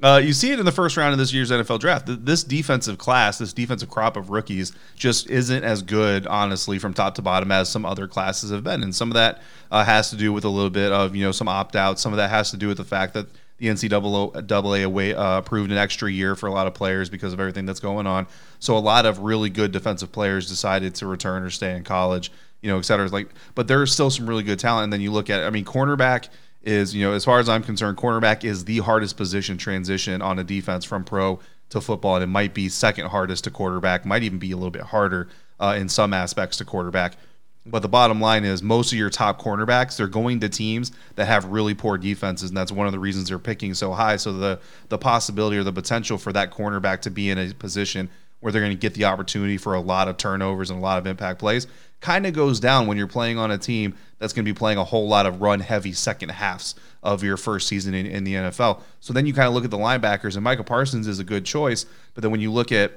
uh, 0.03 0.21
you 0.23 0.33
see 0.33 0.51
it 0.51 0.59
in 0.59 0.65
the 0.65 0.71
first 0.71 0.95
round 0.95 1.13
of 1.13 1.17
this 1.17 1.33
year's 1.33 1.49
NFL 1.49 1.79
draft. 1.79 2.05
This 2.07 2.43
defensive 2.43 2.97
class, 2.97 3.39
this 3.39 3.53
defensive 3.53 3.89
crop 3.89 4.15
of 4.15 4.29
rookies, 4.29 4.71
just 4.95 5.29
isn't 5.29 5.63
as 5.63 5.81
good, 5.81 6.27
honestly, 6.27 6.77
from 6.77 6.93
top 6.93 7.15
to 7.15 7.21
bottom 7.21 7.51
as 7.51 7.69
some 7.69 7.85
other 7.85 8.07
classes 8.07 8.51
have 8.51 8.63
been. 8.63 8.83
And 8.83 8.93
some 8.93 9.09
of 9.09 9.15
that 9.15 9.41
uh, 9.71 9.83
has 9.83 10.11
to 10.11 10.15
do 10.15 10.31
with 10.31 10.45
a 10.45 10.49
little 10.49 10.69
bit 10.69 10.91
of 10.91 11.15
you 11.15 11.23
know 11.23 11.31
some 11.31 11.47
opt 11.47 11.75
outs. 11.75 12.01
Some 12.01 12.13
of 12.13 12.17
that 12.17 12.29
has 12.29 12.51
to 12.51 12.57
do 12.57 12.67
with 12.67 12.77
the 12.77 12.83
fact 12.83 13.15
that 13.15 13.27
the 13.63 13.67
NCAA 13.67 14.83
away, 14.83 15.13
uh, 15.13 15.37
approved 15.37 15.71
an 15.71 15.77
extra 15.77 16.11
year 16.11 16.35
for 16.35 16.47
a 16.47 16.51
lot 16.51 16.67
of 16.67 16.73
players 16.73 17.09
because 17.09 17.31
of 17.31 17.39
everything 17.39 17.65
that's 17.65 17.79
going 17.79 18.05
on. 18.05 18.27
So 18.59 18.75
a 18.75 18.79
lot 18.79 19.05
of 19.05 19.19
really 19.19 19.49
good 19.49 19.71
defensive 19.71 20.11
players 20.11 20.49
decided 20.49 20.95
to 20.95 21.07
return 21.07 21.43
or 21.43 21.49
stay 21.49 21.75
in 21.75 21.83
college, 21.83 22.31
you 22.63 22.69
know, 22.69 22.79
et 22.79 22.85
cetera. 22.85 23.07
Like, 23.09 23.29
but 23.53 23.67
there's 23.67 23.93
still 23.93 24.09
some 24.09 24.27
really 24.27 24.41
good 24.41 24.57
talent. 24.57 24.85
And 24.85 24.93
then 24.93 25.01
you 25.01 25.11
look 25.11 25.29
at, 25.29 25.43
I 25.43 25.51
mean, 25.51 25.65
cornerback 25.65 26.29
is, 26.63 26.95
you 26.95 27.05
know, 27.05 27.13
as 27.13 27.25
far 27.25 27.39
as 27.39 27.49
I'm 27.49 27.61
concerned, 27.61 27.97
cornerback 27.97 28.43
is 28.43 28.65
the 28.65 28.79
hardest 28.79 29.17
position 29.17 29.57
transition 29.57 30.21
on 30.21 30.39
a 30.39 30.43
defense 30.43 30.85
from 30.85 31.03
pro 31.03 31.39
to 31.69 31.81
football, 31.81 32.15
and 32.15 32.23
it 32.23 32.27
might 32.27 32.53
be 32.53 32.69
second 32.69 33.07
hardest 33.07 33.43
to 33.43 33.51
quarterback, 33.51 34.05
might 34.05 34.23
even 34.23 34.39
be 34.39 34.51
a 34.51 34.55
little 34.55 34.71
bit 34.71 34.83
harder 34.83 35.27
uh, 35.59 35.75
in 35.77 35.89
some 35.89 36.13
aspects 36.13 36.57
to 36.57 36.65
quarterback. 36.65 37.17
But 37.65 37.81
the 37.81 37.89
bottom 37.89 38.19
line 38.19 38.43
is 38.43 38.61
most 38.61 38.91
of 38.91 38.97
your 38.97 39.09
top 39.09 39.41
cornerbacks, 39.41 39.97
they're 39.97 40.07
going 40.07 40.41
to 40.41 40.49
teams 40.49 40.91
that 41.15 41.25
have 41.25 41.45
really 41.45 41.73
poor 41.73 41.97
defenses, 41.97 42.49
and 42.49 42.57
that's 42.57 42.71
one 42.71 42.87
of 42.87 42.93
the 42.93 42.99
reasons 42.99 43.29
they're 43.29 43.39
picking 43.39 43.73
so 43.73 43.93
high. 43.93 44.17
So 44.17 44.33
the 44.33 44.59
the 44.89 44.97
possibility 44.97 45.57
or 45.57 45.63
the 45.63 45.73
potential 45.73 46.17
for 46.17 46.33
that 46.33 46.51
cornerback 46.51 47.01
to 47.01 47.09
be 47.09 47.29
in 47.29 47.37
a 47.37 47.53
position 47.53 48.09
where 48.43 48.51
they're 48.51 48.61
going 48.61 48.73
to 48.73 48.77
get 48.77 48.93
the 48.93 49.05
opportunity 49.05 49.57
for 49.57 49.73
a 49.73 49.79
lot 49.79 50.09
of 50.09 50.17
turnovers 50.17 50.69
and 50.69 50.77
a 50.77 50.81
lot 50.81 50.97
of 50.97 51.07
impact 51.07 51.39
plays 51.39 51.65
kind 52.01 52.25
of 52.27 52.33
goes 52.33 52.59
down 52.59 52.85
when 52.85 52.97
you're 52.97 53.07
playing 53.07 53.37
on 53.37 53.49
a 53.49 53.57
team 53.57 53.95
that's 54.19 54.33
going 54.33 54.43
to 54.43 54.53
be 54.53 54.55
playing 54.55 54.77
a 54.77 54.83
whole 54.83 55.07
lot 55.07 55.25
of 55.25 55.41
run 55.41 55.61
heavy 55.61 55.93
second 55.93 56.27
halves 56.27 56.75
of 57.01 57.23
your 57.23 57.37
first 57.37 57.65
season 57.65 57.93
in, 57.93 58.05
in 58.05 58.25
the 58.25 58.33
NFL. 58.33 58.81
So 58.99 59.13
then 59.13 59.25
you 59.25 59.33
kind 59.33 59.47
of 59.47 59.53
look 59.53 59.63
at 59.63 59.71
the 59.71 59.77
linebackers, 59.77 60.35
and 60.35 60.43
Micah 60.43 60.65
Parsons 60.65 61.07
is 61.07 61.19
a 61.19 61.23
good 61.23 61.45
choice. 61.45 61.85
But 62.13 62.21
then 62.21 62.31
when 62.31 62.41
you 62.41 62.51
look 62.51 62.73
at 62.73 62.91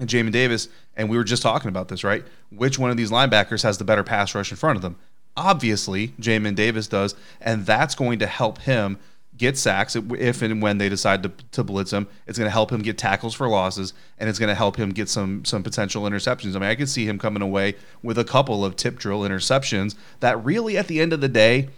Jamin 0.00 0.32
Davis, 0.32 0.70
and 0.96 1.10
we 1.10 1.18
were 1.18 1.24
just 1.24 1.42
talking 1.42 1.68
about 1.68 1.88
this, 1.88 2.02
right? 2.02 2.24
Which 2.50 2.78
one 2.78 2.90
of 2.90 2.96
these 2.96 3.10
linebackers 3.10 3.62
has 3.62 3.76
the 3.76 3.84
better 3.84 4.02
pass 4.02 4.34
rush 4.34 4.50
in 4.50 4.56
front 4.56 4.76
of 4.76 4.82
them? 4.82 4.96
Obviously, 5.36 6.08
Jamin 6.18 6.54
Davis 6.54 6.88
does, 6.88 7.14
and 7.42 7.66
that's 7.66 7.94
going 7.94 8.18
to 8.20 8.26
help 8.26 8.58
him 8.62 8.98
get 9.36 9.56
sacks 9.58 9.96
if 9.96 10.42
and 10.42 10.62
when 10.62 10.78
they 10.78 10.88
decide 10.88 11.22
to, 11.22 11.32
to 11.52 11.64
blitz 11.64 11.92
him. 11.92 12.06
It's 12.26 12.38
going 12.38 12.46
to 12.46 12.52
help 12.52 12.70
him 12.70 12.82
get 12.82 12.98
tackles 12.98 13.34
for 13.34 13.48
losses, 13.48 13.92
and 14.18 14.28
it's 14.28 14.38
going 14.38 14.48
to 14.48 14.54
help 14.54 14.76
him 14.76 14.90
get 14.90 15.08
some 15.08 15.44
some 15.44 15.62
potential 15.62 16.04
interceptions. 16.04 16.56
I 16.56 16.58
mean, 16.58 16.70
I 16.70 16.74
could 16.74 16.88
see 16.88 17.06
him 17.06 17.18
coming 17.18 17.42
away 17.42 17.74
with 18.02 18.18
a 18.18 18.24
couple 18.24 18.64
of 18.64 18.76
tip 18.76 18.98
drill 18.98 19.20
interceptions 19.20 19.94
that 20.20 20.42
really, 20.44 20.76
at 20.76 20.88
the 20.88 21.00
end 21.00 21.12
of 21.12 21.20
the 21.20 21.28
day, 21.28 21.68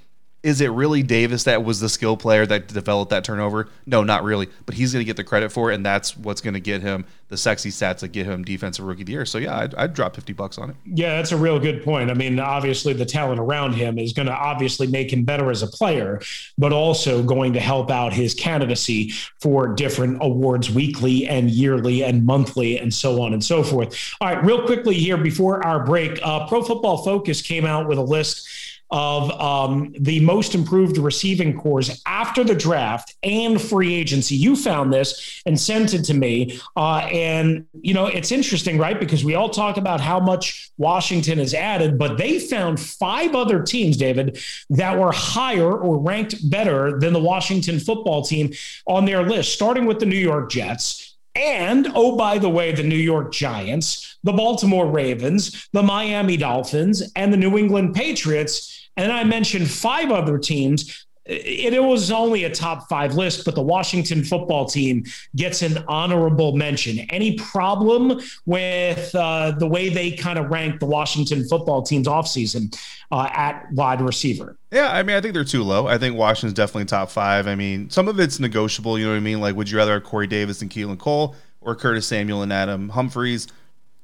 is 0.42 0.60
it 0.60 0.68
really 0.68 1.02
Davis 1.02 1.44
that 1.44 1.64
was 1.64 1.80
the 1.80 1.88
skill 1.88 2.16
player 2.16 2.46
that 2.46 2.68
developed 2.68 3.10
that 3.10 3.24
turnover? 3.24 3.68
No, 3.86 4.04
not 4.04 4.22
really. 4.22 4.48
But 4.66 4.76
he's 4.76 4.92
going 4.92 5.00
to 5.00 5.06
get 5.06 5.16
the 5.16 5.24
credit 5.24 5.50
for 5.50 5.72
it, 5.72 5.74
and 5.74 5.84
that's 5.84 6.16
what's 6.16 6.40
going 6.40 6.54
to 6.54 6.60
get 6.60 6.80
him 6.80 7.04
the 7.28 7.36
sexy 7.36 7.70
stats 7.70 7.98
that 7.98 8.08
get 8.08 8.24
him 8.24 8.42
defensive 8.42 8.84
rookie 8.84 9.02
of 9.02 9.06
the 9.06 9.12
year. 9.12 9.26
So 9.26 9.38
yeah, 9.38 9.58
I'd, 9.58 9.74
I'd, 9.74 9.94
drop 9.94 10.14
fifty 10.14 10.32
bucks 10.32 10.56
on 10.56 10.70
it. 10.70 10.76
Yeah, 10.86 11.16
that's 11.16 11.32
a 11.32 11.36
real 11.36 11.58
good 11.58 11.82
point. 11.82 12.10
I 12.10 12.14
mean, 12.14 12.38
obviously 12.38 12.92
the 12.92 13.04
talent 13.04 13.40
around 13.40 13.72
him 13.72 13.98
is 13.98 14.12
going 14.12 14.26
to 14.26 14.32
obviously 14.32 14.86
make 14.86 15.12
him 15.12 15.24
better 15.24 15.50
as 15.50 15.62
a 15.62 15.66
player, 15.66 16.20
but 16.56 16.72
also 16.72 17.22
going 17.22 17.52
to 17.52 17.60
help 17.60 17.90
out 17.90 18.12
his 18.12 18.32
candidacy 18.32 19.10
for 19.40 19.68
different 19.68 20.18
awards 20.22 20.70
weekly 20.70 21.26
and 21.26 21.50
yearly 21.50 22.02
and 22.02 22.24
monthly 22.24 22.78
and 22.78 22.94
so 22.94 23.20
on 23.20 23.32
and 23.32 23.44
so 23.44 23.62
forth. 23.62 24.14
All 24.20 24.32
right, 24.32 24.42
real 24.44 24.64
quickly 24.64 24.94
here 24.94 25.16
before 25.16 25.64
our 25.66 25.84
break, 25.84 26.18
uh, 26.22 26.46
Pro 26.46 26.62
Football 26.62 27.04
Focus 27.04 27.42
came 27.42 27.66
out 27.66 27.88
with 27.88 27.98
a 27.98 28.02
list 28.02 28.48
of 28.90 29.30
um, 29.40 29.94
the 29.98 30.20
most 30.20 30.54
improved 30.54 30.96
receiving 30.96 31.58
corps 31.58 31.90
after 32.06 32.42
the 32.42 32.54
draft 32.54 33.14
and 33.22 33.60
free 33.60 33.94
agency. 33.94 34.34
You 34.34 34.56
found 34.56 34.92
this 34.92 35.42
and 35.44 35.60
sent 35.60 35.94
it 35.94 36.04
to 36.04 36.14
me. 36.14 36.58
Uh, 36.76 36.98
and, 37.12 37.66
you 37.80 37.92
know, 37.92 38.06
it's 38.06 38.32
interesting, 38.32 38.78
right? 38.78 38.98
Because 38.98 39.24
we 39.24 39.34
all 39.34 39.50
talk 39.50 39.76
about 39.76 40.00
how 40.00 40.18
much 40.20 40.70
Washington 40.78 41.38
has 41.38 41.52
added, 41.52 41.98
but 41.98 42.16
they 42.16 42.38
found 42.38 42.80
five 42.80 43.34
other 43.34 43.62
teams, 43.62 43.96
David, 43.96 44.38
that 44.70 44.98
were 44.98 45.12
higher 45.12 45.76
or 45.76 45.98
ranked 45.98 46.48
better 46.50 46.98
than 46.98 47.12
the 47.12 47.20
Washington 47.20 47.78
football 47.78 48.22
team 48.22 48.52
on 48.86 49.04
their 49.04 49.22
list, 49.22 49.52
starting 49.52 49.84
with 49.86 49.98
the 49.98 50.06
New 50.06 50.16
York 50.16 50.50
Jets. 50.50 51.16
And, 51.34 51.88
oh, 51.94 52.16
by 52.16 52.38
the 52.38 52.48
way, 52.48 52.72
the 52.72 52.82
New 52.82 52.96
York 52.96 53.32
Giants, 53.32 54.18
the 54.24 54.32
Baltimore 54.32 54.86
Ravens, 54.86 55.68
the 55.72 55.82
Miami 55.82 56.36
Dolphins, 56.36 57.12
and 57.14 57.32
the 57.32 57.36
New 57.36 57.56
England 57.56 57.94
Patriots 57.94 58.77
and 58.98 59.12
I 59.12 59.24
mentioned 59.24 59.70
five 59.70 60.10
other 60.10 60.36
teams. 60.36 61.06
It, 61.24 61.74
it, 61.74 61.84
was 61.84 62.10
only 62.10 62.44
a 62.44 62.50
top 62.50 62.88
five 62.88 63.14
list, 63.14 63.44
but 63.44 63.54
the 63.54 63.62
Washington 63.62 64.24
football 64.24 64.64
team 64.64 65.04
gets 65.36 65.60
an 65.60 65.84
honorable 65.86 66.56
mention. 66.56 67.00
Any 67.10 67.36
problem 67.36 68.18
with 68.46 69.14
uh, 69.14 69.52
the 69.52 69.66
way 69.66 69.90
they 69.90 70.10
kind 70.12 70.38
of 70.38 70.50
rank 70.50 70.80
the 70.80 70.86
Washington 70.86 71.46
football 71.46 71.82
team's 71.82 72.08
offseason 72.08 72.74
uh, 73.12 73.28
at 73.32 73.70
wide 73.72 74.00
receiver? 74.00 74.56
Yeah, 74.72 74.90
I 74.90 75.02
mean, 75.02 75.16
I 75.16 75.20
think 75.20 75.34
they're 75.34 75.44
too 75.44 75.62
low. 75.62 75.86
I 75.86 75.98
think 75.98 76.16
Washington's 76.16 76.54
definitely 76.54 76.86
top 76.86 77.10
five. 77.10 77.46
I 77.46 77.54
mean, 77.54 77.90
some 77.90 78.08
of 78.08 78.18
it's 78.18 78.40
negotiable. 78.40 78.98
You 78.98 79.04
know 79.04 79.12
what 79.12 79.18
I 79.18 79.20
mean? 79.20 79.40
Like, 79.40 79.54
would 79.54 79.70
you 79.70 79.76
rather 79.76 79.92
have 79.92 80.04
Corey 80.04 80.26
Davis 80.26 80.62
and 80.62 80.70
Keelan 80.70 80.98
Cole 80.98 81.36
or 81.60 81.76
Curtis 81.76 82.06
Samuel 82.06 82.42
and 82.42 82.52
Adam 82.52 82.88
Humphries? 82.88 83.46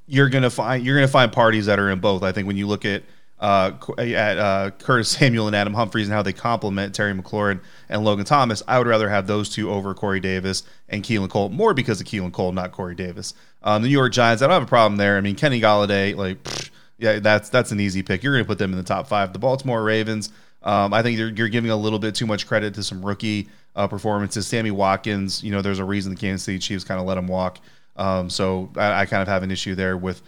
you're 0.07 0.28
gonna 0.28 0.50
find 0.50 0.85
you're 0.85 0.96
gonna 0.96 1.09
find 1.09 1.33
parties 1.33 1.64
that 1.64 1.78
are 1.78 1.88
in 1.90 1.98
both. 1.98 2.22
I 2.22 2.30
think 2.30 2.46
when 2.46 2.59
you 2.59 2.66
look 2.66 2.85
at 2.85 3.04
uh, 3.40 3.73
at 3.99 4.38
uh, 4.38 4.70
Curtis 4.79 5.09
Samuel 5.11 5.47
and 5.47 5.57
Adam 5.57 5.75
Humphries 5.75 6.07
and 6.07 6.14
how 6.14 6.23
they 6.23 6.33
complement 6.33 6.94
Terry 6.94 7.12
McLaurin 7.12 7.61
and 7.88 8.05
Logan 8.05 8.25
Thomas, 8.25 8.62
I 8.66 8.79
would 8.79 8.87
rather 8.87 9.09
have 9.09 9.27
those 9.27 9.49
two 9.49 9.70
over 9.70 9.94
Corey 9.94 10.20
Davis 10.20 10.62
and 10.88 11.03
Keelan 11.03 11.31
Cole, 11.31 11.49
more 11.49 11.75
because 11.75 12.01
of 12.01 12.07
Keelan 12.07 12.33
Cole, 12.33 12.53
not 12.53 12.73
Corey 12.73 12.94
Davis. 12.94 13.35
Um, 13.62 13.83
the 13.83 13.88
New 13.88 13.94
York 13.94 14.12
Giants, 14.12 14.42
I 14.42 14.47
don't 14.47 14.55
have 14.55 14.62
a 14.62 14.66
problem 14.66 14.97
there. 14.97 15.16
I 15.16 15.20
mean, 15.20 15.35
Kenny 15.35 15.61
Golladay, 15.61 16.14
like, 16.16 16.42
pfft, 16.42 16.70
yeah, 16.99 17.18
that's 17.18 17.49
that's 17.49 17.73
an 17.73 17.81
easy 17.81 18.03
pick. 18.03 18.23
You're 18.23 18.33
going 18.35 18.44
to 18.44 18.49
put 18.49 18.59
them 18.59 18.70
in 18.70 18.79
the 18.79 18.85
top 18.85 19.09
five. 19.09 19.33
The 19.33 19.38
Baltimore 19.38 19.83
Ravens, 19.83 20.31
um, 20.62 20.94
I 20.94 21.03
think 21.03 21.18
you're, 21.18 21.31
you're, 21.31 21.49
giving 21.49 21.70
a 21.70 21.77
little 21.77 21.99
bit 21.99 22.14
too 22.14 22.27
much 22.27 22.47
credit 22.47 22.75
to 22.75 22.83
some 22.83 23.05
rookie 23.05 23.49
uh, 23.75 23.88
performances. 23.88 24.47
Sammy 24.47 24.70
Watkins, 24.70 25.42
you 25.42 25.51
know, 25.51 25.61
there's 25.61 25.81
a 25.81 25.85
reason 25.85 26.14
the 26.14 26.20
Kansas 26.20 26.44
City 26.44 26.59
Chiefs 26.59 26.85
kind 26.85 27.01
of 27.01 27.07
let 27.07 27.18
him 27.18 27.27
walk. 27.27 27.59
Um, 27.97 28.31
so 28.31 28.70
I, 28.77 29.03
I 29.03 29.07
kind 29.07 29.23
of 29.23 29.29
have 29.29 29.42
an 29.42 29.51
issue 29.51 29.75
there 29.75 29.97
with 29.97 30.23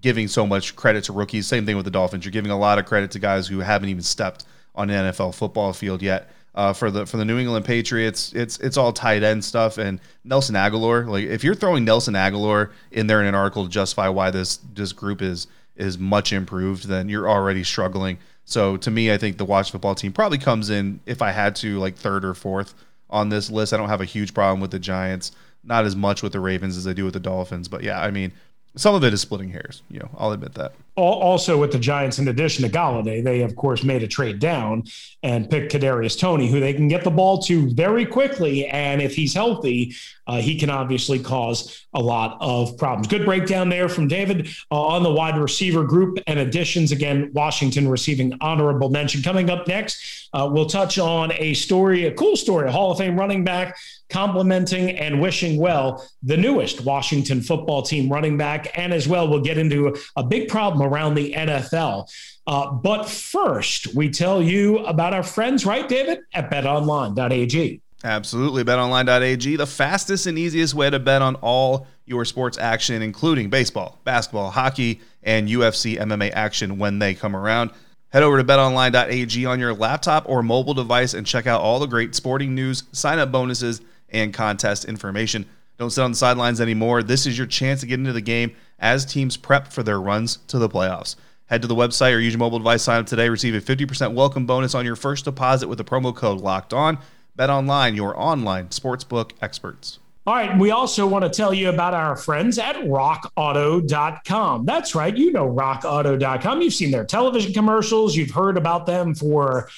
giving 0.00 0.28
so 0.28 0.46
much 0.46 0.76
credit 0.76 1.04
to 1.04 1.12
rookies. 1.12 1.46
Same 1.46 1.66
thing 1.66 1.76
with 1.76 1.84
the 1.84 1.90
Dolphins. 1.90 2.24
You're 2.24 2.32
giving 2.32 2.50
a 2.50 2.58
lot 2.58 2.78
of 2.78 2.86
credit 2.86 3.10
to 3.12 3.18
guys 3.18 3.46
who 3.46 3.60
haven't 3.60 3.88
even 3.88 4.02
stepped 4.02 4.44
on 4.74 4.90
an 4.90 5.12
NFL 5.12 5.34
football 5.34 5.72
field 5.72 6.02
yet. 6.02 6.30
Uh, 6.54 6.72
for 6.72 6.90
the 6.90 7.04
for 7.04 7.18
the 7.18 7.24
New 7.24 7.38
England 7.38 7.66
Patriots, 7.66 8.32
it's 8.32 8.58
it's 8.60 8.78
all 8.78 8.90
tight 8.90 9.22
end 9.22 9.44
stuff 9.44 9.76
and 9.76 10.00
Nelson 10.24 10.54
Agholor. 10.54 11.06
Like 11.06 11.24
if 11.24 11.44
you're 11.44 11.54
throwing 11.54 11.84
Nelson 11.84 12.14
Agholor 12.14 12.70
in 12.90 13.06
there 13.06 13.20
in 13.20 13.26
an 13.26 13.34
article 13.34 13.64
to 13.64 13.70
justify 13.70 14.08
why 14.08 14.30
this 14.30 14.58
this 14.72 14.92
group 14.92 15.20
is 15.20 15.48
is 15.76 15.98
much 15.98 16.32
improved, 16.32 16.88
then 16.88 17.10
you're 17.10 17.28
already 17.28 17.62
struggling. 17.62 18.16
So 18.46 18.78
to 18.78 18.90
me, 18.90 19.12
I 19.12 19.18
think 19.18 19.36
the 19.36 19.44
Watch 19.44 19.70
football 19.70 19.94
team 19.94 20.12
probably 20.12 20.38
comes 20.38 20.70
in 20.70 21.00
if 21.04 21.20
I 21.20 21.30
had 21.30 21.56
to 21.56 21.78
like 21.78 21.96
third 21.96 22.24
or 22.24 22.32
fourth 22.32 22.74
on 23.10 23.28
this 23.28 23.50
list. 23.50 23.74
I 23.74 23.76
don't 23.76 23.90
have 23.90 24.00
a 24.00 24.06
huge 24.06 24.32
problem 24.32 24.60
with 24.60 24.70
the 24.70 24.78
Giants, 24.78 25.32
not 25.62 25.84
as 25.84 25.94
much 25.94 26.22
with 26.22 26.32
the 26.32 26.40
Ravens 26.40 26.78
as 26.78 26.86
I 26.86 26.94
do 26.94 27.04
with 27.04 27.14
the 27.14 27.20
Dolphins. 27.20 27.68
But 27.68 27.82
yeah, 27.82 28.00
I 28.00 28.10
mean, 28.10 28.32
some 28.76 28.94
of 28.94 29.02
it 29.04 29.12
is 29.12 29.20
splitting 29.20 29.50
hairs. 29.50 29.82
You 29.90 30.00
know, 30.00 30.10
I'll 30.16 30.32
admit 30.32 30.54
that. 30.54 30.72
Also, 30.96 31.58
with 31.58 31.72
the 31.72 31.78
Giants, 31.78 32.18
in 32.18 32.28
addition 32.28 32.64
to 32.64 32.70
Golladay, 32.70 33.22
they 33.22 33.42
of 33.42 33.54
course 33.54 33.84
made 33.84 34.02
a 34.02 34.08
trade 34.08 34.38
down 34.38 34.84
and 35.22 35.50
picked 35.50 35.72
Kadarius 35.72 36.18
Toney, 36.18 36.50
who 36.50 36.58
they 36.58 36.72
can 36.72 36.88
get 36.88 37.04
the 37.04 37.10
ball 37.10 37.42
to 37.42 37.68
very 37.74 38.06
quickly, 38.06 38.66
and 38.66 39.02
if 39.02 39.14
he's 39.14 39.34
healthy, 39.34 39.94
uh, 40.26 40.40
he 40.40 40.58
can 40.58 40.70
obviously 40.70 41.18
cause 41.18 41.86
a 41.94 42.00
lot 42.00 42.38
of 42.40 42.78
problems. 42.78 43.08
Good 43.08 43.24
breakdown 43.24 43.68
there 43.68 43.88
from 43.88 44.08
David 44.08 44.48
uh, 44.70 44.80
on 44.80 45.02
the 45.02 45.12
wide 45.12 45.38
receiver 45.38 45.84
group 45.84 46.18
and 46.26 46.38
additions. 46.38 46.92
Again, 46.92 47.30
Washington 47.34 47.88
receiving 47.88 48.32
honorable 48.40 48.88
mention. 48.88 49.22
Coming 49.22 49.50
up 49.50 49.68
next, 49.68 50.28
uh, 50.32 50.48
we'll 50.50 50.66
touch 50.66 50.98
on 50.98 51.32
a 51.34 51.54
story, 51.54 52.06
a 52.06 52.12
cool 52.12 52.36
story, 52.36 52.68
a 52.68 52.72
Hall 52.72 52.90
of 52.90 52.98
Fame 52.98 53.18
running 53.18 53.44
back 53.44 53.76
complimenting 54.08 54.90
and 54.90 55.20
wishing 55.20 55.58
well 55.58 56.06
the 56.22 56.36
newest 56.36 56.82
Washington 56.82 57.40
football 57.40 57.82
team 57.82 58.10
running 58.10 58.36
back. 58.36 58.70
And 58.78 58.92
as 58.92 59.08
well, 59.08 59.28
we'll 59.28 59.40
get 59.40 59.58
into 59.58 59.96
a 60.16 60.22
big 60.22 60.48
problem 60.48 60.82
around 60.86 61.14
the 61.14 61.32
NFL. 61.32 62.10
Uh, 62.46 62.70
but 62.72 63.08
first, 63.08 63.94
we 63.94 64.08
tell 64.08 64.40
you 64.40 64.78
about 64.80 65.12
our 65.12 65.22
friends, 65.22 65.66
right, 65.66 65.88
David, 65.88 66.20
at 66.32 66.50
betonline.ag. 66.50 67.80
Absolutely. 68.04 68.62
BetOnline.ag, 68.62 69.56
the 69.56 69.66
fastest 69.66 70.26
and 70.26 70.38
easiest 70.38 70.74
way 70.74 70.88
to 70.90 70.98
bet 70.98 71.22
on 71.22 71.34
all 71.36 71.86
your 72.04 72.24
sports 72.24 72.56
action, 72.56 73.02
including 73.02 73.50
baseball, 73.50 73.98
basketball, 74.04 74.50
hockey, 74.50 75.00
and 75.22 75.48
UFC 75.48 75.98
MMA 75.98 76.30
action 76.32 76.78
when 76.78 76.98
they 77.00 77.14
come 77.14 77.34
around. 77.34 77.70
Head 78.10 78.22
over 78.22 78.36
to 78.38 78.44
betonline.ag 78.44 79.46
on 79.46 79.58
your 79.58 79.74
laptop 79.74 80.28
or 80.28 80.42
mobile 80.42 80.74
device 80.74 81.14
and 81.14 81.26
check 81.26 81.46
out 81.46 81.60
all 81.60 81.80
the 81.80 81.86
great 81.86 82.14
sporting 82.14 82.54
news, 82.54 82.84
sign 82.92 83.18
up 83.18 83.32
bonuses, 83.32 83.80
and 84.10 84.32
contest 84.32 84.84
information. 84.84 85.44
Don't 85.78 85.90
sit 85.90 86.02
on 86.02 86.12
the 86.12 86.16
sidelines 86.16 86.60
anymore. 86.60 87.02
This 87.02 87.26
is 87.26 87.36
your 87.36 87.46
chance 87.46 87.80
to 87.80 87.86
get 87.86 87.98
into 87.98 88.12
the 88.12 88.20
game 88.20 88.54
as 88.78 89.04
teams 89.04 89.36
prep 89.36 89.68
for 89.68 89.82
their 89.82 90.00
runs 90.00 90.38
to 90.48 90.58
the 90.58 90.68
playoffs. 90.68 91.16
Head 91.46 91.62
to 91.62 91.68
the 91.68 91.74
website 91.74 92.14
or 92.14 92.18
use 92.18 92.32
your 92.32 92.40
mobile 92.40 92.58
device, 92.58 92.82
sign 92.82 93.00
up 93.00 93.06
today, 93.06 93.28
receive 93.28 93.54
a 93.54 93.60
50% 93.60 94.14
welcome 94.14 94.46
bonus 94.46 94.74
on 94.74 94.84
your 94.84 94.96
first 94.96 95.24
deposit 95.24 95.68
with 95.68 95.78
the 95.78 95.84
promo 95.84 96.14
code 96.14 96.40
locked 96.40 96.72
on. 96.72 96.98
Bet 97.36 97.50
online, 97.50 97.94
your 97.94 98.18
online 98.18 98.68
sportsbook 98.68 99.32
experts. 99.40 99.98
All 100.26 100.34
right. 100.34 100.58
We 100.58 100.72
also 100.72 101.06
want 101.06 101.22
to 101.22 101.30
tell 101.30 101.54
you 101.54 101.68
about 101.68 101.94
our 101.94 102.16
friends 102.16 102.58
at 102.58 102.74
rockauto.com. 102.76 104.64
That's 104.66 104.94
right. 104.96 105.16
You 105.16 105.30
know 105.30 105.48
rockauto.com. 105.48 106.62
You've 106.62 106.74
seen 106.74 106.90
their 106.90 107.04
television 107.04 107.52
commercials, 107.52 108.16
you've 108.16 108.32
heard 108.32 108.56
about 108.56 108.86
them 108.86 109.14
for 109.14 109.68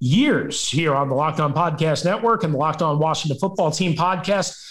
years 0.00 0.66
here 0.66 0.94
on 0.94 1.08
the 1.08 1.14
Locked 1.14 1.40
On 1.40 1.52
Podcast 1.52 2.06
Network 2.06 2.44
and 2.44 2.54
the 2.54 2.58
Locked 2.58 2.80
On 2.80 2.98
Washington 2.98 3.38
Football 3.38 3.70
Team 3.70 3.94
podcast. 3.94 4.64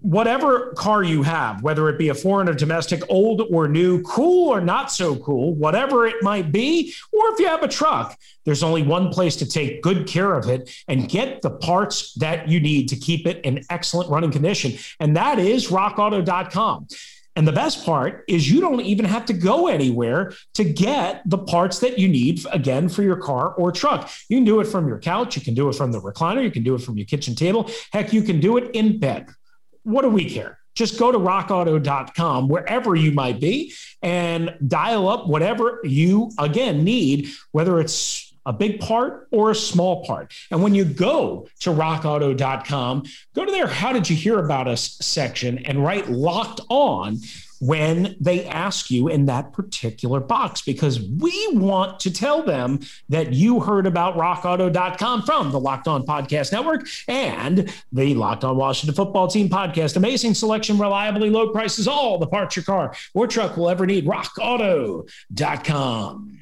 Whatever 0.00 0.72
car 0.74 1.02
you 1.02 1.22
have, 1.22 1.62
whether 1.62 1.88
it 1.88 1.98
be 1.98 2.08
a 2.08 2.14
foreign 2.14 2.48
or 2.48 2.54
domestic, 2.54 3.02
old 3.10 3.42
or 3.50 3.68
new, 3.68 4.02
cool 4.02 4.48
or 4.48 4.60
not 4.60 4.90
so 4.90 5.16
cool, 5.16 5.54
whatever 5.54 6.06
it 6.06 6.22
might 6.22 6.50
be, 6.50 6.94
or 7.12 7.32
if 7.32 7.38
you 7.38 7.46
have 7.46 7.62
a 7.62 7.68
truck, 7.68 8.18
there's 8.46 8.62
only 8.62 8.82
one 8.82 9.10
place 9.10 9.36
to 9.36 9.46
take 9.46 9.82
good 9.82 10.06
care 10.06 10.34
of 10.34 10.48
it 10.48 10.70
and 10.88 11.08
get 11.08 11.42
the 11.42 11.50
parts 11.50 12.14
that 12.14 12.48
you 12.48 12.60
need 12.60 12.88
to 12.88 12.96
keep 12.96 13.26
it 13.26 13.44
in 13.44 13.62
excellent 13.68 14.10
running 14.10 14.30
condition. 14.30 14.72
And 15.00 15.16
that 15.16 15.38
is 15.38 15.68
rockauto.com. 15.68 16.88
And 17.36 17.46
the 17.46 17.52
best 17.52 17.86
part 17.86 18.24
is 18.26 18.50
you 18.50 18.60
don't 18.60 18.80
even 18.80 19.04
have 19.04 19.24
to 19.26 19.32
go 19.32 19.68
anywhere 19.68 20.32
to 20.54 20.64
get 20.64 21.22
the 21.26 21.38
parts 21.38 21.78
that 21.78 21.98
you 21.98 22.08
need, 22.08 22.44
again, 22.52 22.88
for 22.88 23.02
your 23.02 23.16
car 23.16 23.54
or 23.54 23.70
truck. 23.70 24.10
You 24.28 24.38
can 24.38 24.44
do 24.44 24.60
it 24.60 24.66
from 24.66 24.88
your 24.88 24.98
couch. 24.98 25.36
You 25.36 25.42
can 25.42 25.54
do 25.54 25.68
it 25.68 25.74
from 25.74 25.92
the 25.92 26.00
recliner. 26.00 26.42
You 26.42 26.50
can 26.50 26.64
do 26.64 26.74
it 26.74 26.82
from 26.82 26.96
your 26.96 27.06
kitchen 27.06 27.34
table. 27.34 27.70
Heck, 27.92 28.12
you 28.12 28.22
can 28.22 28.40
do 28.40 28.56
it 28.56 28.74
in 28.74 28.98
bed. 28.98 29.28
What 29.82 30.02
do 30.02 30.08
we 30.08 30.28
care? 30.28 30.58
Just 30.74 30.98
go 30.98 31.10
to 31.10 31.18
rockauto.com, 31.18 32.48
wherever 32.48 32.94
you 32.94 33.12
might 33.12 33.40
be, 33.40 33.74
and 34.02 34.56
dial 34.66 35.08
up 35.08 35.26
whatever 35.26 35.80
you, 35.84 36.30
again, 36.38 36.84
need, 36.84 37.28
whether 37.52 37.80
it's 37.80 38.30
a 38.46 38.52
big 38.52 38.80
part 38.80 39.28
or 39.30 39.50
a 39.50 39.54
small 39.54 40.04
part. 40.04 40.32
And 40.50 40.62
when 40.62 40.74
you 40.74 40.84
go 40.84 41.48
to 41.60 41.70
rockauto.com, 41.70 43.04
go 43.34 43.44
to 43.44 43.52
their 43.52 43.66
How 43.66 43.92
Did 43.92 44.08
You 44.08 44.16
Hear 44.16 44.38
About 44.38 44.68
Us 44.68 44.96
section 45.00 45.58
and 45.66 45.84
write 45.84 46.08
locked 46.08 46.60
on 46.68 47.18
when 47.60 48.16
they 48.18 48.44
ask 48.46 48.90
you 48.90 49.08
in 49.08 49.26
that 49.26 49.52
particular 49.52 50.18
box 50.18 50.62
because 50.62 51.00
we 51.00 51.48
want 51.52 52.00
to 52.00 52.10
tell 52.10 52.42
them 52.42 52.80
that 53.08 53.32
you 53.32 53.60
heard 53.60 53.86
about 53.86 54.16
rockauto.com 54.16 55.22
from 55.22 55.52
the 55.52 55.60
Locked 55.60 55.86
On 55.86 56.04
Podcast 56.04 56.52
Network 56.52 56.88
and 57.06 57.72
the 57.92 58.14
Locked 58.14 58.44
On 58.44 58.56
Washington 58.56 58.94
Football 58.94 59.28
Team 59.28 59.48
podcast. 59.48 59.96
Amazing 59.96 60.34
selection, 60.34 60.78
reliably 60.78 61.30
low 61.30 61.50
prices, 61.50 61.86
all 61.86 62.18
the 62.18 62.26
parts 62.26 62.56
your 62.56 62.64
car 62.64 62.94
or 63.14 63.26
truck 63.26 63.56
will 63.56 63.68
ever 63.68 63.86
need. 63.86 64.06
rockauto.com. 64.06 66.39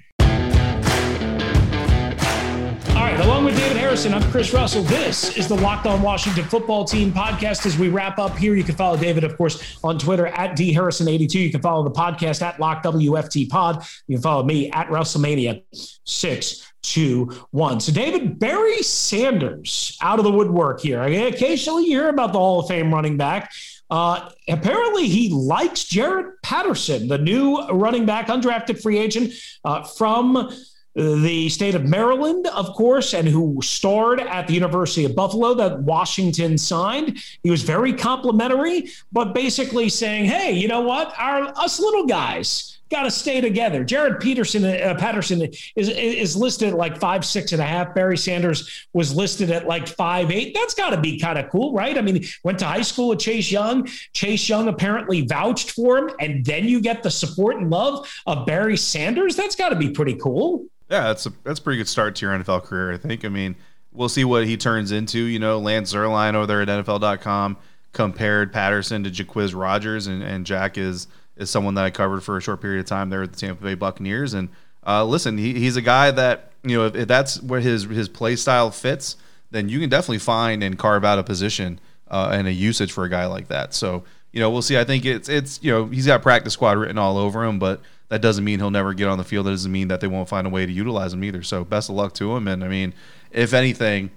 All 2.99 3.05
right, 3.05 3.21
along 3.21 3.45
with 3.45 3.57
David 3.57 3.77
Harrison, 3.77 4.13
I'm 4.13 4.29
Chris 4.33 4.53
Russell. 4.53 4.83
This 4.83 5.37
is 5.37 5.47
the 5.47 5.55
Locked 5.55 5.87
On 5.87 6.03
Washington 6.03 6.43
Football 6.47 6.85
Team 6.85 7.13
podcast. 7.13 7.65
As 7.65 7.79
we 7.79 7.91
wrap 7.91 8.19
up 8.19 8.37
here, 8.37 8.57
you 8.57 8.65
can 8.65 8.75
follow 8.75 8.97
David, 8.97 9.23
of 9.23 9.37
course, 9.37 9.79
on 9.85 10.01
Twitter 10.01 10.27
at 10.27 10.57
dharrison82. 10.57 11.35
You 11.35 11.53
can 11.53 11.63
follow 11.63 11.85
the 11.85 11.93
podcast 11.93 12.43
at 12.43 12.57
LockWFT 12.57 13.49
Pod. 13.49 13.87
You 14.09 14.17
can 14.17 14.23
follow 14.23 14.43
me 14.43 14.73
at 14.73 14.89
WrestleMania 14.89 15.63
621. 16.05 17.81
So, 17.81 17.93
David, 17.93 18.41
Barry 18.41 18.83
Sanders 18.83 19.97
out 20.03 20.19
of 20.19 20.25
the 20.25 20.33
woodwork 20.33 20.81
here. 20.81 21.01
I 21.01 21.09
mean, 21.09 21.33
occasionally 21.33 21.85
you 21.85 22.01
hear 22.01 22.09
about 22.09 22.33
the 22.33 22.41
Hall 22.41 22.59
of 22.59 22.67
Fame 22.67 22.93
running 22.93 23.17
back. 23.17 23.53
Uh, 23.89 24.29
apparently, 24.49 25.07
he 25.07 25.31
likes 25.31 25.85
Jaret 25.85 26.33
Patterson, 26.43 27.07
the 27.07 27.19
new 27.19 27.65
running 27.69 28.07
back, 28.07 28.27
undrafted 28.27 28.83
free 28.83 28.99
agent 28.99 29.35
uh, 29.65 29.85
from 29.85 30.51
the 30.99 31.49
state 31.49 31.77
of 31.77 31.85
Maryland, 31.85 32.49
of 32.49 32.75
course, 32.75 33.15
and 33.15 33.29
who 33.29 33.61
starred 33.63 34.21
at 34.21 34.49
the 34.49 34.55
University 34.55 35.05
of 35.05 35.15
Buffalo 35.15 35.55
that 35.55 35.79
Washington 35.81 36.59
signed. 36.59 37.23
He 37.45 37.51
was 37.51 37.63
very 37.63 37.93
complimentary, 37.93 38.91
but 39.13 39.33
basically 39.33 39.89
saying, 39.91 40.25
hey, 40.25 40.51
you 40.51 40.67
know 40.67 40.81
what? 40.81 41.15
Our 41.17 41.57
us 41.57 41.79
little 41.79 42.05
guys 42.07 42.81
got 42.91 43.03
to 43.05 43.11
stay 43.13 43.41
together. 43.41 43.85
Jaret 43.85 44.21
Peterson 44.21 44.65
uh, 44.65 44.97
Patterson 44.99 45.43
is 45.77 45.89
is 45.89 46.37
listed 46.37 46.71
at 46.71 46.75
like 46.75 46.99
five 46.99 47.25
six 47.25 47.53
and 47.53 47.63
a 47.63 47.65
half. 47.65 47.95
Barry 47.95 48.19
Sanders 48.19 48.89
was 48.93 49.15
listed 49.15 49.53
at 49.53 49.69
like 49.69 49.87
five 49.87 50.33
eight. 50.33 50.53
That's 50.53 50.75
got 50.75 50.91
to 50.91 51.01
be 51.01 51.17
kind 51.21 51.39
of 51.39 51.49
cool, 51.51 51.73
right? 51.75 51.97
I 51.97 52.01
mean, 52.01 52.25
went 52.43 52.59
to 52.59 52.65
high 52.65 52.83
school 52.83 53.11
with 53.11 53.21
Chase 53.21 53.53
Young. 53.53 53.87
Chase 54.15 54.49
Young 54.49 54.67
apparently 54.67 55.25
vouched 55.25 55.71
for 55.73 55.99
him, 55.99 56.11
and 56.19 56.45
then 56.45 56.65
you 56.65 56.81
get 56.81 57.05
the 57.05 57.11
support 57.11 57.57
and 57.57 57.71
love 57.71 58.13
of 58.27 58.47
Barry 58.47 58.77
Sanders. 58.77 59.37
That's 59.37 59.55
got 59.55 59.69
to 59.69 59.77
be 59.77 59.91
pretty 59.91 60.15
cool. 60.15 60.67
Yeah, 60.90 61.05
that's 61.05 61.27
a 61.27 61.33
that's 61.44 61.61
a 61.61 61.62
pretty 61.62 61.79
good 61.79 61.88
start 61.88 62.16
to 62.16 62.27
your 62.27 62.38
NFL 62.38 62.64
career, 62.64 62.92
I 62.92 62.96
think. 62.96 63.24
I 63.24 63.29
mean, 63.29 63.57
we'll 63.92 64.09
see 64.09 64.24
what 64.24 64.46
he 64.46 64.57
turns 64.57 64.92
into. 64.92 65.18
You 65.18 65.38
know, 65.38 65.59
Lance 65.59 65.92
Zierlein 65.92 66.35
over 66.35 66.46
there 66.46 66.62
at 66.62 66.68
NFL.com 66.68 67.57
compared 67.92 68.53
Patterson 68.53 69.05
to 69.05 69.11
Jacquizz 69.11 69.59
Rodgers, 69.59 70.07
and, 70.07 70.22
and 70.22 70.46
Jack 70.46 70.79
is 70.79 71.07
is 71.37 71.51
someone 71.51 71.74
that 71.74 71.85
I 71.85 71.90
covered 71.90 72.22
for 72.22 72.37
a 72.37 72.40
short 72.40 72.61
period 72.61 72.81
of 72.81 72.87
time 72.87 73.11
there 73.11 73.22
at 73.22 73.33
the 73.33 73.38
Tampa 73.38 73.62
Bay 73.62 73.74
Buccaneers. 73.74 74.35
And 74.35 74.48
uh, 74.87 75.05
listen, 75.05 75.38
he, 75.38 75.55
he's 75.55 75.77
a 75.77 75.83
guy 75.83 76.11
that 76.11 76.53
you 76.62 76.77
know 76.77 76.87
if, 76.87 76.94
if, 76.94 77.09
that's 77.09 77.40
where 77.42 77.61
his 77.61 77.85
his 77.85 78.09
play 78.09 78.37
style 78.37 78.70
fits, 78.70 79.16
then 79.51 79.68
you 79.68 79.81
can 79.81 79.88
definitely 79.88 80.18
find 80.18 80.62
and 80.62 80.79
carve 80.79 81.05
out 81.05 81.18
a 81.18 81.22
position 81.22 81.81
uh, 82.11 82.31
and 82.33 82.48
a 82.48 82.53
usage 82.53 82.92
for 82.92 83.05
a 83.05 83.09
guy 83.09 83.27
like 83.27 83.48
that. 83.48 83.74
So 83.74 84.05
you 84.33 84.40
know, 84.40 84.51
we'll 84.51 84.62
see. 84.62 84.79
I 84.79 84.85
think 84.85 85.05
it's 85.05 85.29
it's 85.29 85.62
you 85.62 85.70
know 85.70 85.87
he's 85.87 86.07
got 86.07 86.22
practice 86.22 86.53
squad 86.53 86.79
written 86.79 86.98
all 86.98 87.18
over 87.18 87.44
him, 87.44 87.59
but 87.59 87.81
that 88.09 88.23
doesn't 88.23 88.44
mean 88.44 88.59
he'll 88.59 88.71
never 88.71 88.94
get 88.94 89.09
on 89.09 89.18
the 89.18 89.25
field. 89.25 89.47
That 89.47 89.51
doesn't 89.51 89.71
mean 89.71 89.88
that 89.88 90.01
they 90.01 90.07
won't 90.07 90.29
find 90.29 90.47
a 90.47 90.51
way 90.51 90.64
to 90.64 90.73
utilize 90.73 91.12
him 91.12 91.23
either. 91.25 91.42
So 91.42 91.64
best 91.64 91.90
of 91.90 91.97
luck 91.97 92.14
to 92.14 92.35
him. 92.37 92.49
And 92.49 92.64
I 92.64 92.68
mean, 92.68 92.94
if 93.31 93.53
anything, 93.53 94.11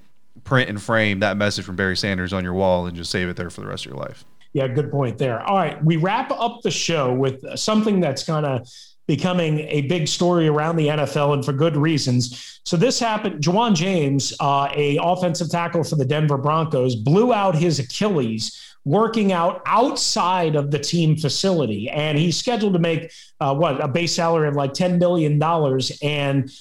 print 0.44 0.70
and 0.70 0.82
frame 0.82 1.20
that 1.20 1.38
message 1.38 1.66
from 1.66 1.76
Barry 1.76 1.98
Sanders 1.98 2.34
on 2.34 2.44
your 2.44 2.54
wall 2.54 2.86
and 2.88 2.96
just 2.96 3.12
save 3.12 3.28
it 3.28 3.36
there 3.36 3.50
for 3.50 3.62
the 3.62 3.68
rest 3.68 3.86
of 3.86 3.92
your 3.92 4.00
life. 4.00 4.26
Yeah, 4.54 4.68
good 4.68 4.92
point 4.92 5.18
there. 5.18 5.42
All 5.42 5.56
right, 5.56 5.84
we 5.84 5.98
wrap 5.98 6.32
up 6.32 6.62
the 6.62 6.72
show 6.72 7.14
with 7.14 7.44
something 7.58 8.00
that's 8.00 8.24
kind 8.24 8.46
of 8.46 8.68
becoming 9.08 9.60
a 9.62 9.82
big 9.82 10.08
story 10.08 10.48
around 10.48 10.76
the 10.76 10.88
NFL 10.88 11.34
and 11.34 11.44
for 11.44 11.54
good 11.54 11.76
reasons. 11.76 12.62
So 12.66 12.78
this 12.78 13.00
happened. 13.00 13.42
Ja'Wuan 13.42 13.76
James, 13.76 14.34
uh, 14.40 14.70
a 14.74 14.98
offensive 15.02 15.50
tackle 15.50 15.84
for 15.84 15.96
the 15.96 16.06
Denver 16.06 16.38
Broncos, 16.38 16.96
blew 16.96 17.34
out 17.34 17.56
his 17.56 17.80
Achilles 17.80 18.71
working 18.86 19.32
out 19.32 19.62
outside 19.66 20.56
of 20.56 20.72
the 20.72 20.80
team 20.80 21.16
facility, 21.16 21.90
and 21.90 22.18
he's 22.18 22.38
scheduled 22.38 22.74
to 22.74 22.80
make 22.80 23.12
uh, 23.40 23.54
what 23.54 23.84
a 23.84 23.88
base 23.88 24.16
salary 24.16 24.48
of 24.48 24.56
like 24.56 24.74
ten 24.74 24.98
million 24.98 25.40
dollars. 25.40 25.98
And 26.02 26.52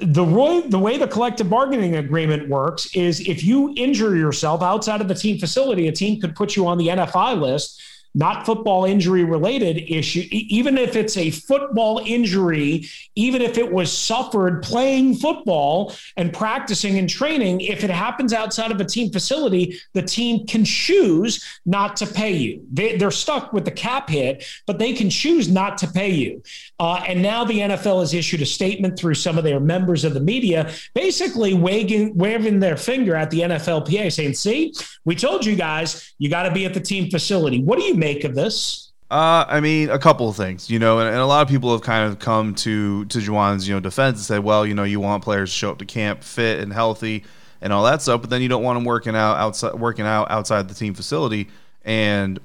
the 0.00 0.24
way 0.24 0.60
the 0.60 0.78
way 0.78 0.96
the 0.96 1.08
collective 1.08 1.50
bargaining 1.50 1.96
agreement 1.96 2.48
works 2.48 2.94
is 2.94 3.20
if 3.20 3.42
you 3.42 3.74
injure 3.76 4.16
yourself 4.16 4.62
outside 4.62 5.00
of 5.00 5.08
the 5.08 5.14
team 5.14 5.38
facility, 5.38 5.88
a 5.88 5.92
team 5.92 6.20
could 6.20 6.36
put 6.36 6.54
you 6.54 6.66
on 6.66 6.78
the 6.78 6.88
NFI 6.88 7.40
list 7.40 7.82
not 8.14 8.44
football 8.44 8.84
injury 8.84 9.24
related 9.24 9.78
issue, 9.88 10.26
even 10.30 10.76
if 10.76 10.96
it's 10.96 11.16
a 11.16 11.30
football 11.30 12.00
injury, 12.04 12.86
even 13.14 13.40
if 13.40 13.58
it 13.58 13.72
was 13.72 13.96
suffered 13.96 14.62
playing 14.62 15.14
football 15.14 15.94
and 16.16 16.32
practicing 16.32 16.98
and 16.98 17.08
training, 17.08 17.60
if 17.60 17.84
it 17.84 17.90
happens 17.90 18.32
outside 18.32 18.70
of 18.70 18.80
a 18.80 18.84
team 18.84 19.10
facility, 19.10 19.78
the 19.94 20.02
team 20.02 20.46
can 20.46 20.64
choose 20.64 21.60
not 21.64 21.96
to 21.96 22.06
pay 22.06 22.32
you. 22.32 22.66
They, 22.72 23.02
are 23.02 23.10
stuck 23.10 23.52
with 23.52 23.64
the 23.64 23.70
cap 23.70 24.08
hit, 24.08 24.44
but 24.66 24.78
they 24.78 24.92
can 24.92 25.10
choose 25.10 25.50
not 25.50 25.78
to 25.78 25.88
pay 25.88 26.10
you. 26.10 26.42
Uh, 26.78 27.02
and 27.08 27.20
now 27.22 27.44
the 27.44 27.58
NFL 27.58 28.00
has 28.00 28.14
issued 28.14 28.42
a 28.42 28.46
statement 28.46 28.98
through 28.98 29.14
some 29.14 29.38
of 29.38 29.44
their 29.44 29.60
members 29.60 30.04
of 30.04 30.14
the 30.14 30.20
media, 30.20 30.70
basically 30.94 31.54
waving, 31.54 32.16
waving 32.16 32.60
their 32.60 32.76
finger 32.76 33.16
at 33.16 33.30
the 33.30 33.40
NFLPA, 33.40 34.12
saying, 34.12 34.34
see, 34.34 34.72
we 35.04 35.16
told 35.16 35.44
you 35.44 35.56
guys, 35.56 36.14
you 36.18 36.30
got 36.30 36.44
to 36.44 36.52
be 36.52 36.64
at 36.64 36.74
the 36.74 36.80
team 36.80 37.10
facility. 37.10 37.62
What 37.62 37.78
do 37.78 37.84
you 37.84 37.94
make 38.02 38.24
of 38.24 38.34
this? 38.34 38.90
Uh, 39.10 39.44
I 39.46 39.60
mean, 39.60 39.90
a 39.90 39.98
couple 39.98 40.28
of 40.28 40.36
things, 40.36 40.70
you 40.70 40.78
know, 40.78 40.98
and, 40.98 41.08
and, 41.08 41.18
a 41.18 41.26
lot 41.26 41.42
of 41.42 41.48
people 41.48 41.70
have 41.72 41.82
kind 41.82 42.10
of 42.10 42.18
come 42.18 42.54
to 42.56 43.04
to 43.06 43.18
Ja'Wuan's, 43.18 43.68
you 43.68 43.74
know, 43.74 43.80
defense 43.80 44.16
and 44.18 44.24
said, 44.24 44.42
well, 44.42 44.66
you 44.66 44.72
know, 44.74 44.84
you 44.84 45.00
want 45.00 45.22
players 45.22 45.50
to 45.50 45.56
show 45.56 45.70
up 45.70 45.78
to 45.80 45.84
camp 45.84 46.24
fit 46.24 46.60
and 46.60 46.72
healthy 46.72 47.24
and 47.60 47.74
all 47.74 47.84
that 47.84 48.00
stuff, 48.00 48.22
but 48.22 48.30
then 48.30 48.40
you 48.40 48.48
don't 48.48 48.62
want 48.62 48.78
them 48.78 48.84
working 48.84 49.14
out 49.14 49.36
outside 49.36 49.74
working 49.74 50.06
out 50.06 50.30
outside 50.30 50.66
the 50.66 50.74
team 50.74 50.94
facility. 50.94 51.48
And 51.84 52.40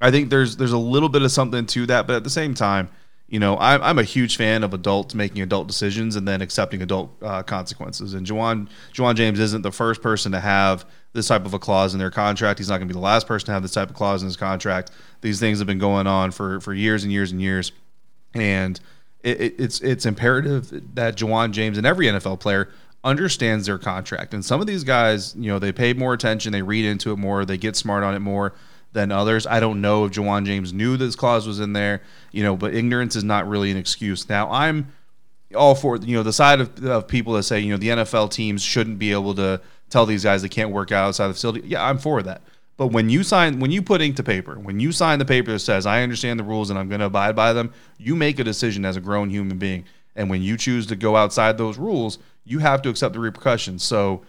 I 0.00 0.10
think 0.10 0.30
there's 0.30 0.56
there's 0.56 0.72
a 0.72 0.78
little 0.78 1.10
bit 1.10 1.20
of 1.20 1.30
something 1.30 1.66
to 1.66 1.86
that, 1.86 2.06
but 2.06 2.16
at 2.16 2.24
the 2.24 2.30
same 2.30 2.54
time, 2.54 2.88
you 3.28 3.40
know, 3.40 3.58
I'm, 3.58 3.82
I'm 3.82 3.98
a 3.98 4.04
huge 4.04 4.36
fan 4.36 4.62
of 4.62 4.72
adults 4.72 5.14
making 5.14 5.42
adult 5.42 5.66
decisions 5.66 6.14
and 6.14 6.28
then 6.28 6.40
accepting 6.40 6.80
adult 6.80 7.10
uh, 7.22 7.42
consequences. 7.42 8.14
And 8.14 8.24
Ja'Wuan 8.24 8.68
Ja'Wuan 8.92 9.16
James 9.16 9.40
isn't 9.40 9.62
the 9.62 9.72
first 9.72 10.00
person 10.00 10.30
to 10.32 10.40
have 10.40 10.84
this 11.12 11.26
type 11.26 11.44
of 11.44 11.52
a 11.52 11.58
clause 11.58 11.92
in 11.92 11.98
their 11.98 12.10
contract. 12.10 12.58
He's 12.58 12.68
not 12.68 12.78
going 12.78 12.88
to 12.88 12.94
be 12.94 12.98
the 12.98 13.04
last 13.04 13.26
person 13.26 13.46
to 13.46 13.52
have 13.52 13.62
this 13.62 13.72
type 13.72 13.90
of 13.90 13.96
clause 13.96 14.22
in 14.22 14.26
his 14.26 14.36
contract. 14.36 14.92
These 15.22 15.40
things 15.40 15.58
have 15.58 15.66
been 15.66 15.78
going 15.78 16.06
on 16.06 16.30
for 16.30 16.60
for 16.60 16.72
years 16.72 17.02
and 17.02 17.12
years 17.12 17.32
and 17.32 17.42
years, 17.42 17.72
and 18.32 18.78
it, 19.24 19.40
it, 19.40 19.54
it's 19.58 19.80
it's 19.80 20.06
imperative 20.06 20.94
that 20.94 21.16
Ja'Wuan 21.16 21.50
James 21.50 21.78
and 21.78 21.86
every 21.86 22.06
NFL 22.06 22.38
player 22.38 22.68
understands 23.02 23.66
their 23.66 23.78
contract. 23.78 24.34
And 24.34 24.44
some 24.44 24.60
of 24.60 24.68
these 24.68 24.84
guys, 24.84 25.34
you 25.36 25.50
know, 25.50 25.58
they 25.58 25.72
pay 25.72 25.94
more 25.94 26.12
attention, 26.12 26.52
they 26.52 26.62
read 26.62 26.84
into 26.84 27.12
it 27.12 27.16
more, 27.16 27.44
they 27.44 27.56
get 27.56 27.74
smart 27.74 28.04
on 28.04 28.14
it 28.14 28.20
more 28.20 28.52
than 28.96 29.12
others. 29.12 29.46
I 29.46 29.60
don't 29.60 29.82
know 29.82 30.06
if 30.06 30.12
Ja'Wuan 30.12 30.46
James 30.46 30.72
knew 30.72 30.96
this 30.96 31.14
clause 31.14 31.46
was 31.46 31.60
in 31.60 31.74
there, 31.74 32.02
you 32.32 32.42
know, 32.42 32.56
but 32.56 32.74
ignorance 32.74 33.14
is 33.14 33.24
not 33.24 33.46
really 33.46 33.70
an 33.70 33.76
excuse. 33.76 34.26
Now, 34.26 34.50
I'm 34.50 34.90
all 35.54 35.74
for, 35.74 35.98
you 35.98 36.16
know, 36.16 36.22
the 36.22 36.32
side 36.32 36.60
of, 36.60 36.84
of 36.84 37.06
people 37.06 37.34
that 37.34 37.42
say, 37.42 37.60
you 37.60 37.70
know, 37.70 37.76
the 37.76 37.88
NFL 37.88 38.30
teams 38.30 38.62
shouldn't 38.62 38.98
be 38.98 39.12
able 39.12 39.34
to 39.34 39.60
tell 39.90 40.06
these 40.06 40.24
guys 40.24 40.40
they 40.40 40.48
can't 40.48 40.70
work 40.70 40.92
out 40.92 41.08
outside 41.08 41.28
the 41.28 41.34
facility. 41.34 41.68
Yeah, 41.68 41.84
I'm 41.84 41.98
for 41.98 42.22
that. 42.22 42.40
But 42.78 42.88
when 42.88 43.10
you 43.10 43.22
sign, 43.22 43.60
when 43.60 43.70
you 43.70 43.82
put 43.82 44.00
ink 44.00 44.16
to 44.16 44.22
paper, 44.22 44.58
when 44.58 44.80
you 44.80 44.92
sign 44.92 45.18
the 45.18 45.26
paper 45.26 45.52
that 45.52 45.58
says 45.58 45.84
I 45.84 46.02
understand 46.02 46.40
the 46.40 46.44
rules 46.44 46.70
and 46.70 46.78
I'm 46.78 46.88
going 46.88 47.00
to 47.00 47.06
abide 47.06 47.36
by 47.36 47.52
them, 47.52 47.74
you 47.98 48.16
make 48.16 48.38
a 48.38 48.44
decision 48.44 48.86
as 48.86 48.96
a 48.96 49.00
grown 49.00 49.28
human 49.28 49.58
being. 49.58 49.84
And 50.14 50.30
when 50.30 50.42
you 50.42 50.56
choose 50.56 50.86
to 50.86 50.96
go 50.96 51.16
outside 51.16 51.58
those 51.58 51.76
rules, 51.76 52.18
you 52.44 52.60
have 52.60 52.80
to 52.82 52.88
accept 52.88 53.12
the 53.12 53.20
repercussions. 53.20 53.84
So 53.84 54.22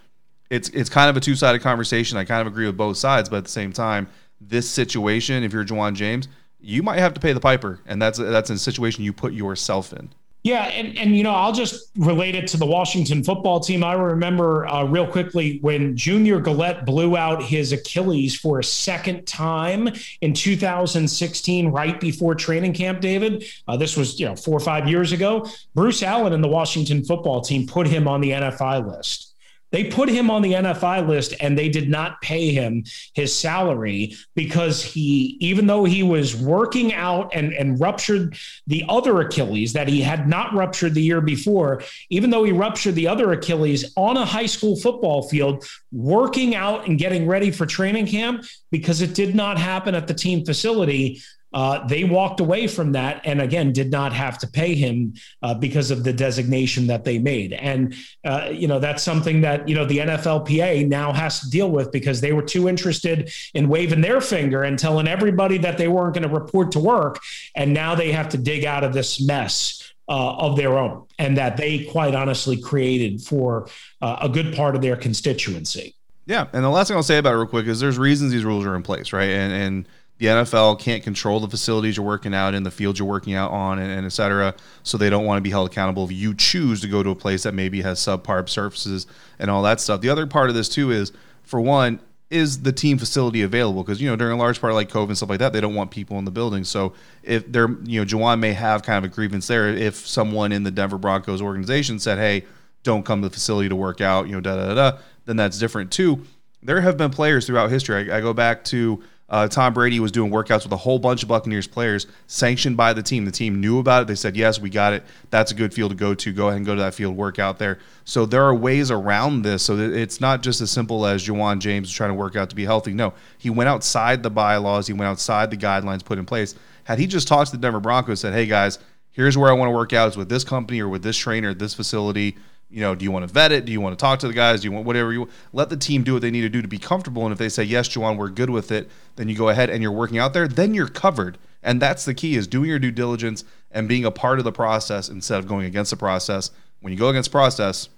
it's 0.49 0.69
it's 0.69 0.89
kind 0.89 1.09
of 1.09 1.15
a 1.17 1.19
two 1.19 1.35
sided 1.35 1.61
conversation. 1.61 2.17
I 2.17 2.25
kind 2.25 2.41
of 2.41 2.47
agree 2.47 2.65
with 2.65 2.77
both 2.77 2.97
sides, 2.97 3.29
but 3.29 3.37
at 3.37 3.43
the 3.45 3.51
same 3.51 3.71
time, 3.71 4.07
this 4.39 4.69
situation, 4.69 5.43
if 5.43 5.53
you're 5.53 5.65
Ja'Wuan 5.65 5.93
James, 5.93 6.27
you 6.59 6.83
might 6.83 6.99
have 6.99 7.13
to 7.13 7.19
pay 7.19 7.33
the 7.33 7.39
piper, 7.39 7.79
and 7.85 8.01
that's 8.01 8.17
that's 8.17 8.49
a 8.49 8.57
situation 8.57 9.03
you 9.03 9.13
put 9.13 9.33
yourself 9.33 9.93
in. 9.93 10.09
Yeah, 10.43 10.63
and 10.67 10.97
and 10.97 11.17
you 11.17 11.23
know, 11.23 11.33
I'll 11.33 11.51
just 11.51 11.91
relate 11.97 12.33
it 12.33 12.47
to 12.47 12.57
the 12.57 12.65
Washington 12.65 13.23
football 13.23 13.59
team. 13.59 13.83
I 13.83 13.93
remember 13.93 14.65
uh, 14.67 14.85
real 14.85 15.05
quickly 15.05 15.59
when 15.61 15.97
Junior 15.97 16.39
Galette 16.39 16.85
blew 16.85 17.17
out 17.17 17.43
his 17.43 17.73
Achilles 17.73 18.35
for 18.35 18.59
a 18.59 18.63
second 18.63 19.27
time 19.27 19.89
in 20.21 20.33
2016, 20.33 21.67
right 21.67 21.99
before 21.99 22.33
training 22.33 22.73
camp. 22.73 23.01
David, 23.01 23.45
uh, 23.67 23.75
this 23.75 23.97
was 23.97 24.19
you 24.19 24.25
know 24.25 24.35
four 24.35 24.55
or 24.55 24.61
five 24.61 24.87
years 24.87 25.11
ago. 25.11 25.45
Bruce 25.75 26.01
Allen 26.01 26.31
and 26.31 26.43
the 26.43 26.47
Washington 26.47 27.03
football 27.03 27.41
team 27.41 27.67
put 27.67 27.85
him 27.85 28.07
on 28.07 28.21
the 28.21 28.31
NFI 28.31 28.87
list. 28.87 29.26
They 29.71 29.85
put 29.85 30.09
him 30.09 30.29
on 30.29 30.41
the 30.41 30.53
NFI 30.53 31.07
list 31.07 31.33
and 31.39 31.57
they 31.57 31.69
did 31.69 31.89
not 31.89 32.21
pay 32.21 32.51
him 32.51 32.83
his 33.13 33.35
salary 33.35 34.15
because 34.35 34.83
he, 34.83 35.37
even 35.39 35.67
though 35.67 35.83
he 35.83 36.03
was 36.03 36.35
working 36.35 36.93
out 36.93 37.31
and, 37.33 37.53
and 37.53 37.79
ruptured 37.79 38.37
the 38.67 38.85
other 38.87 39.21
Achilles 39.21 39.73
that 39.73 39.87
he 39.87 40.01
had 40.01 40.27
not 40.27 40.53
ruptured 40.53 40.93
the 40.93 41.01
year 41.01 41.21
before, 41.21 41.83
even 42.09 42.29
though 42.29 42.43
he 42.43 42.51
ruptured 42.51 42.95
the 42.95 43.07
other 43.07 43.31
Achilles 43.33 43.93
on 43.97 44.17
a 44.17 44.25
high 44.25 44.45
school 44.45 44.75
football 44.75 45.27
field, 45.27 45.65
working 45.91 46.55
out 46.55 46.87
and 46.87 46.97
getting 46.97 47.27
ready 47.27 47.51
for 47.51 47.65
training 47.65 48.07
camp, 48.07 48.45
because 48.71 49.01
it 49.01 49.13
did 49.13 49.35
not 49.35 49.57
happen 49.57 49.95
at 49.95 50.07
the 50.07 50.13
team 50.13 50.45
facility, 50.45 51.21
uh, 51.57 51.87
they 51.87 52.03
walked 52.03 52.39
away 52.39 52.67
from 52.67 52.91
that 52.91 53.19
and 53.25 53.41
again 53.41 53.73
did 53.73 53.89
not 53.89 54.13
have 54.13 54.37
to 54.37 54.45
pay 54.45 54.75
him 54.75 55.11
uh, 55.41 55.55
because 55.55 55.89
of 55.89 56.03
the 56.03 56.13
designation 56.13 56.85
that 56.85 57.03
they 57.03 57.17
made. 57.17 57.51
And, 57.51 57.95
uh, 58.23 58.49
you 58.51 58.67
know, 58.67 58.77
that's 58.77 59.01
something 59.01 59.41
that, 59.41 59.67
you 59.67 59.73
know, 59.73 59.83
the 59.83 59.97
NFLPA 59.97 60.87
now 60.87 61.11
has 61.11 61.39
to 61.39 61.49
deal 61.49 61.71
with 61.71 61.91
because 61.91 62.21
they 62.21 62.31
were 62.31 62.43
too 62.43 62.69
interested 62.69 63.31
in 63.55 63.69
waving 63.69 64.01
their 64.01 64.21
finger 64.21 64.61
and 64.61 64.77
telling 64.77 65.07
everybody 65.07 65.57
that 65.57 65.79
they 65.79 65.87
weren't 65.87 66.13
going 66.13 66.29
to 66.29 66.33
report 66.33 66.73
to 66.73 66.79
work. 66.79 67.19
And 67.55 67.73
now 67.73 67.95
they 67.95 68.11
have 68.11 68.29
to 68.29 68.37
dig 68.37 68.63
out 68.63 68.83
of 68.83 68.93
this 68.93 69.19
mess. 69.19 69.83
Uh, 70.09 70.37
of 70.37 70.55
their 70.55 70.77
own, 70.77 71.05
and 71.19 71.35
that 71.35 71.57
they 71.57 71.83
quite 71.83 72.15
honestly 72.15 72.55
created 72.55 73.21
for 73.21 73.67
uh, 74.01 74.15
a 74.21 74.29
good 74.29 74.55
part 74.55 74.73
of 74.73 74.81
their 74.81 74.95
constituency. 74.95 75.93
Yeah, 76.25 76.47
and 76.53 76.63
the 76.63 76.69
last 76.69 76.87
thing 76.87 76.95
I'll 76.95 77.03
say 77.03 77.17
about 77.17 77.33
it 77.33 77.37
real 77.37 77.45
quick 77.45 77.67
is 77.67 77.81
there's 77.81 77.97
reasons 77.97 78.31
these 78.31 78.45
rules 78.45 78.65
are 78.65 78.73
in 78.77 78.83
place, 78.83 79.11
right? 79.11 79.27
And 79.27 79.51
and 79.51 79.87
the 80.17 80.25
NFL 80.27 80.79
can't 80.79 81.03
control 81.03 81.39
the 81.39 81.47
facilities 81.47 81.97
you're 81.97 82.05
working 82.05 82.33
out 82.33 82.53
in, 82.53 82.63
the 82.63 82.71
fields 82.71 82.97
you're 82.97 83.07
working 83.07 83.35
out 83.35 83.51
on, 83.51 83.79
and, 83.79 83.91
and 83.91 84.05
et 84.05 84.09
cetera. 84.09 84.55
So 84.83 84.97
they 84.97 85.09
don't 85.09 85.25
want 85.25 85.37
to 85.37 85.41
be 85.41 85.51
held 85.51 85.69
accountable 85.69 86.05
if 86.05 86.11
you 86.11 86.33
choose 86.33 86.81
to 86.81 86.87
go 86.87 87.03
to 87.03 87.11
a 87.11 87.15
place 87.15 87.43
that 87.43 87.53
maybe 87.53 87.81
has 87.81 87.99
subpar 87.99 88.47
surfaces 88.49 89.05
and 89.37 89.51
all 89.51 89.61
that 89.63 89.79
stuff. 89.79 90.01
The 90.01 90.09
other 90.09 90.25
part 90.25 90.49
of 90.49 90.55
this 90.55 90.69
too 90.69 90.91
is, 90.91 91.11
for 91.43 91.61
one, 91.61 91.99
is 92.29 92.61
the 92.61 92.73
team 92.73 92.97
facility 92.97 93.41
available? 93.43 93.83
Because 93.83 94.01
you 94.01 94.09
know 94.09 94.15
during 94.15 94.33
a 94.33 94.37
large 94.37 94.59
part 94.59 94.73
like 94.73 94.89
COVID 94.89 95.07
and 95.07 95.17
stuff 95.17 95.29
like 95.29 95.39
that, 95.39 95.53
they 95.53 95.61
don't 95.61 95.75
want 95.75 95.91
people 95.91 96.17
in 96.19 96.25
the 96.25 96.31
building. 96.31 96.63
So 96.63 96.93
if 97.23 97.49
they're 97.49 97.69
you 97.83 98.01
know 98.01 98.05
Ja'Wuan 98.05 98.39
may 98.39 98.53
have 98.53 98.83
kind 98.83 99.03
of 99.03 99.09
a 99.09 99.13
grievance 99.13 99.47
there 99.47 99.69
if 99.69 99.95
someone 99.95 100.51
in 100.51 100.63
the 100.63 100.71
Denver 100.71 100.97
Broncos 100.97 101.41
organization 101.41 101.99
said, 101.99 102.17
"Hey, 102.17 102.45
don't 102.83 103.05
come 103.05 103.21
to 103.21 103.29
the 103.29 103.33
facility 103.33 103.69
to 103.69 103.75
work 103.75 104.01
out," 104.01 104.27
you 104.27 104.33
know, 104.33 104.41
da 104.41 104.55
da 104.55 104.73
da, 104.73 104.97
then 105.25 105.37
that's 105.37 105.57
different 105.57 105.91
too. 105.91 106.25
There 106.61 106.81
have 106.81 106.97
been 106.97 107.11
players 107.11 107.45
throughout 107.45 107.69
history. 107.69 108.11
I, 108.11 108.17
I 108.17 108.21
go 108.21 108.33
back 108.33 108.65
to 108.65 109.01
uh, 109.29 109.47
Tom 109.47 109.73
Brady 109.73 109.99
was 109.99 110.11
doing 110.11 110.31
workouts 110.31 110.63
with 110.63 110.71
a 110.71 110.77
whole 110.77 110.99
bunch 110.99 111.21
of 111.21 111.27
Buccaneers 111.29 111.67
players, 111.67 112.07
sanctioned 112.27 112.77
by 112.77 112.93
the 112.93 113.03
team. 113.03 113.25
The 113.25 113.31
team 113.31 113.59
knew 113.59 113.79
about 113.79 114.03
it. 114.03 114.07
They 114.07 114.15
said, 114.15 114.37
"Yes, 114.37 114.59
we 114.59 114.69
got 114.69 114.93
it. 114.93 115.03
That's 115.31 115.51
a 115.51 115.55
good 115.55 115.73
field 115.73 115.91
to 115.91 115.97
go 115.97 116.13
to. 116.13 116.31
Go 116.31 116.47
ahead 116.47 116.57
and 116.57 116.65
go 116.65 116.75
to 116.75 116.81
that 116.81 116.93
field, 116.93 117.17
work 117.17 117.37
out 117.37 117.59
there." 117.59 117.79
So 118.05 118.25
there 118.25 118.43
are 118.43 118.55
ways 118.55 118.89
around 118.89 119.41
this. 119.41 119.63
So 119.63 119.77
it's 119.77 120.21
not 120.21 120.43
just 120.43 120.61
as 120.61 120.71
simple 120.71 121.05
as 121.05 121.27
Ja'Wuan 121.27 121.59
James 121.59 121.91
trying 121.91 122.11
to 122.11 122.13
work 122.13 122.37
out 122.37 122.49
to 122.51 122.55
be 122.55 122.63
healthy. 122.63 122.93
No, 122.93 123.13
he 123.37 123.49
went 123.49 123.67
outside 123.67 124.23
the 124.23 124.29
bylaws. 124.29 124.87
He 124.87 124.93
went 124.93 125.09
outside 125.09 125.51
the 125.51 125.57
guidelines 125.57 126.05
put 126.05 126.17
in 126.17 126.25
place. 126.25 126.55
Had 126.85 126.99
he 126.99 127.07
just 127.07 127.27
talked 127.27 127.51
to 127.51 127.57
the 127.57 127.61
Denver 127.61 127.81
Broncos, 127.81 128.21
said, 128.21 128.33
"Hey 128.33 128.45
guys, 128.45 128.79
here's 129.11 129.37
where 129.37 129.49
I 129.49 129.53
want 129.53 129.69
to 129.69 129.75
work 129.75 129.91
out. 129.91 130.07
It's 130.07 130.17
with 130.17 130.29
this 130.29 130.45
company 130.45 130.79
or 130.79 130.87
with 130.87 131.03
this 131.03 131.17
trainer 131.17 131.53
this 131.53 131.73
facility." 131.73 132.37
You 132.69 132.81
know, 132.81 132.95
do 132.95 133.05
you 133.05 133.11
want 133.11 133.27
to 133.27 133.33
vet 133.33 133.51
it? 133.51 133.65
Do 133.65 133.71
you 133.71 133.79
want 133.79 133.97
to 133.97 134.01
talk 134.01 134.19
to 134.19 134.27
the 134.27 134.33
guys? 134.33 134.61
Do 134.61 134.67
you 134.67 134.71
want 134.71 134.85
whatever 134.85 135.13
you 135.13 135.29
let 135.53 135.69
the 135.69 135.77
team 135.77 136.03
do 136.03 136.13
what 136.13 136.21
they 136.21 136.31
need 136.31 136.41
to 136.41 136.49
do 136.49 136.61
to 136.61 136.67
be 136.67 136.77
comfortable? 136.77 137.23
And 137.23 137.31
if 137.31 137.39
they 137.39 137.49
say 137.49 137.63
yes, 137.63 137.87
Ja'Wuan, 137.87 138.17
we're 138.17 138.29
good 138.29 138.49
with 138.49 138.71
it, 138.71 138.89
then 139.15 139.29
you 139.29 139.37
go 139.37 139.49
ahead 139.49 139.69
and 139.69 139.81
you're 139.81 139.91
working 139.91 140.17
out 140.17 140.33
there. 140.33 140.47
Then 140.47 140.73
you're 140.73 140.89
covered, 140.89 141.37
and 141.63 141.81
that's 141.81 142.05
the 142.05 142.13
key: 142.13 142.35
is 142.35 142.47
doing 142.47 142.69
your 142.69 142.79
due 142.79 142.91
diligence 142.91 143.45
and 143.71 143.87
being 143.87 144.05
a 144.05 144.11
part 144.11 144.39
of 144.39 144.45
the 144.45 144.51
process 144.51 145.09
instead 145.09 145.39
of 145.39 145.47
going 145.47 145.65
against 145.65 145.91
the 145.91 145.97
process. 145.97 146.51
When 146.81 146.91
you 146.91 146.99
go 146.99 147.09
against 147.09 147.31
process, 147.31 147.89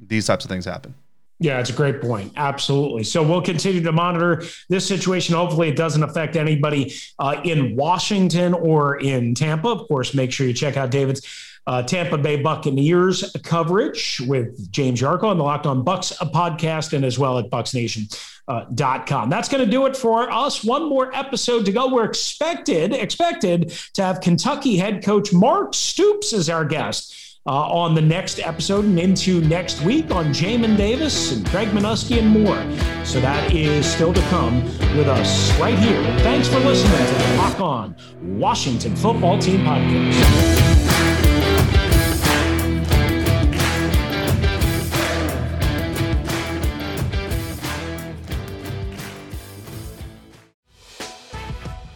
these 0.00 0.26
types 0.26 0.44
of 0.44 0.48
things 0.48 0.64
happen. 0.64 0.94
Yeah, 1.40 1.58
it's 1.58 1.70
a 1.70 1.74
great 1.74 2.00
point. 2.00 2.32
Absolutely. 2.36 3.02
So 3.04 3.22
we'll 3.22 3.42
continue 3.42 3.82
to 3.82 3.92
monitor 3.92 4.44
this 4.68 4.86
situation. 4.86 5.34
Hopefully, 5.34 5.68
it 5.68 5.76
doesn't 5.76 6.02
affect 6.02 6.36
anybody 6.36 6.94
uh, 7.18 7.40
in 7.44 7.76
Washington 7.76 8.54
or 8.54 8.96
in 8.96 9.34
Tampa. 9.34 9.68
Of 9.68 9.88
course, 9.88 10.14
make 10.14 10.32
sure 10.32 10.46
you 10.46 10.54
check 10.54 10.76
out 10.76 10.90
David's 10.90 11.26
uh, 11.66 11.82
Tampa 11.82 12.18
Bay 12.18 12.40
Buccaneers 12.42 13.34
coverage 13.42 14.20
with 14.26 14.70
James 14.70 15.00
Yarcho 15.00 15.24
on 15.24 15.38
the 15.38 15.44
Locked 15.44 15.66
On 15.66 15.84
Bucs 15.84 16.12
podcast 16.32 16.92
and 16.92 17.04
as 17.04 17.18
well 17.18 17.38
at 17.38 17.50
bucsnation.com. 17.50 18.46
Uh, 18.46 19.26
That's 19.26 19.48
going 19.48 19.64
to 19.64 19.70
do 19.70 19.86
it 19.86 19.96
for 19.96 20.30
us. 20.30 20.62
One 20.62 20.88
more 20.88 21.14
episode 21.14 21.64
to 21.66 21.72
go. 21.72 21.88
We're 21.92 22.04
expected 22.04 22.92
expected 22.92 23.70
to 23.94 24.02
have 24.02 24.20
Kentucky 24.20 24.76
head 24.76 25.02
coach 25.02 25.32
Mark 25.32 25.74
Stoops 25.74 26.32
as 26.32 26.50
our 26.50 26.64
guest. 26.64 27.20
Uh, 27.46 27.50
on 27.50 27.94
the 27.94 28.00
next 28.00 28.38
episode 28.38 28.86
and 28.86 28.98
into 28.98 29.42
next 29.42 29.82
week 29.82 30.10
on 30.10 30.28
Jamin 30.28 30.78
Davis 30.78 31.32
and 31.32 31.46
Craig 31.48 31.68
Minuski 31.68 32.18
and 32.18 32.26
more. 32.30 32.56
So 33.04 33.20
that 33.20 33.52
is 33.52 33.84
still 33.84 34.14
to 34.14 34.20
come 34.30 34.64
with 34.96 35.08
us 35.08 35.52
right 35.60 35.78
here. 35.78 36.02
Thanks 36.20 36.48
for 36.48 36.58
listening 36.60 37.06
to 37.06 37.12
the 37.12 37.36
Lock 37.36 37.60
On 37.60 37.96
Washington 38.22 38.96
Football 38.96 39.38
Team 39.38 39.60
Podcast. 39.60 41.33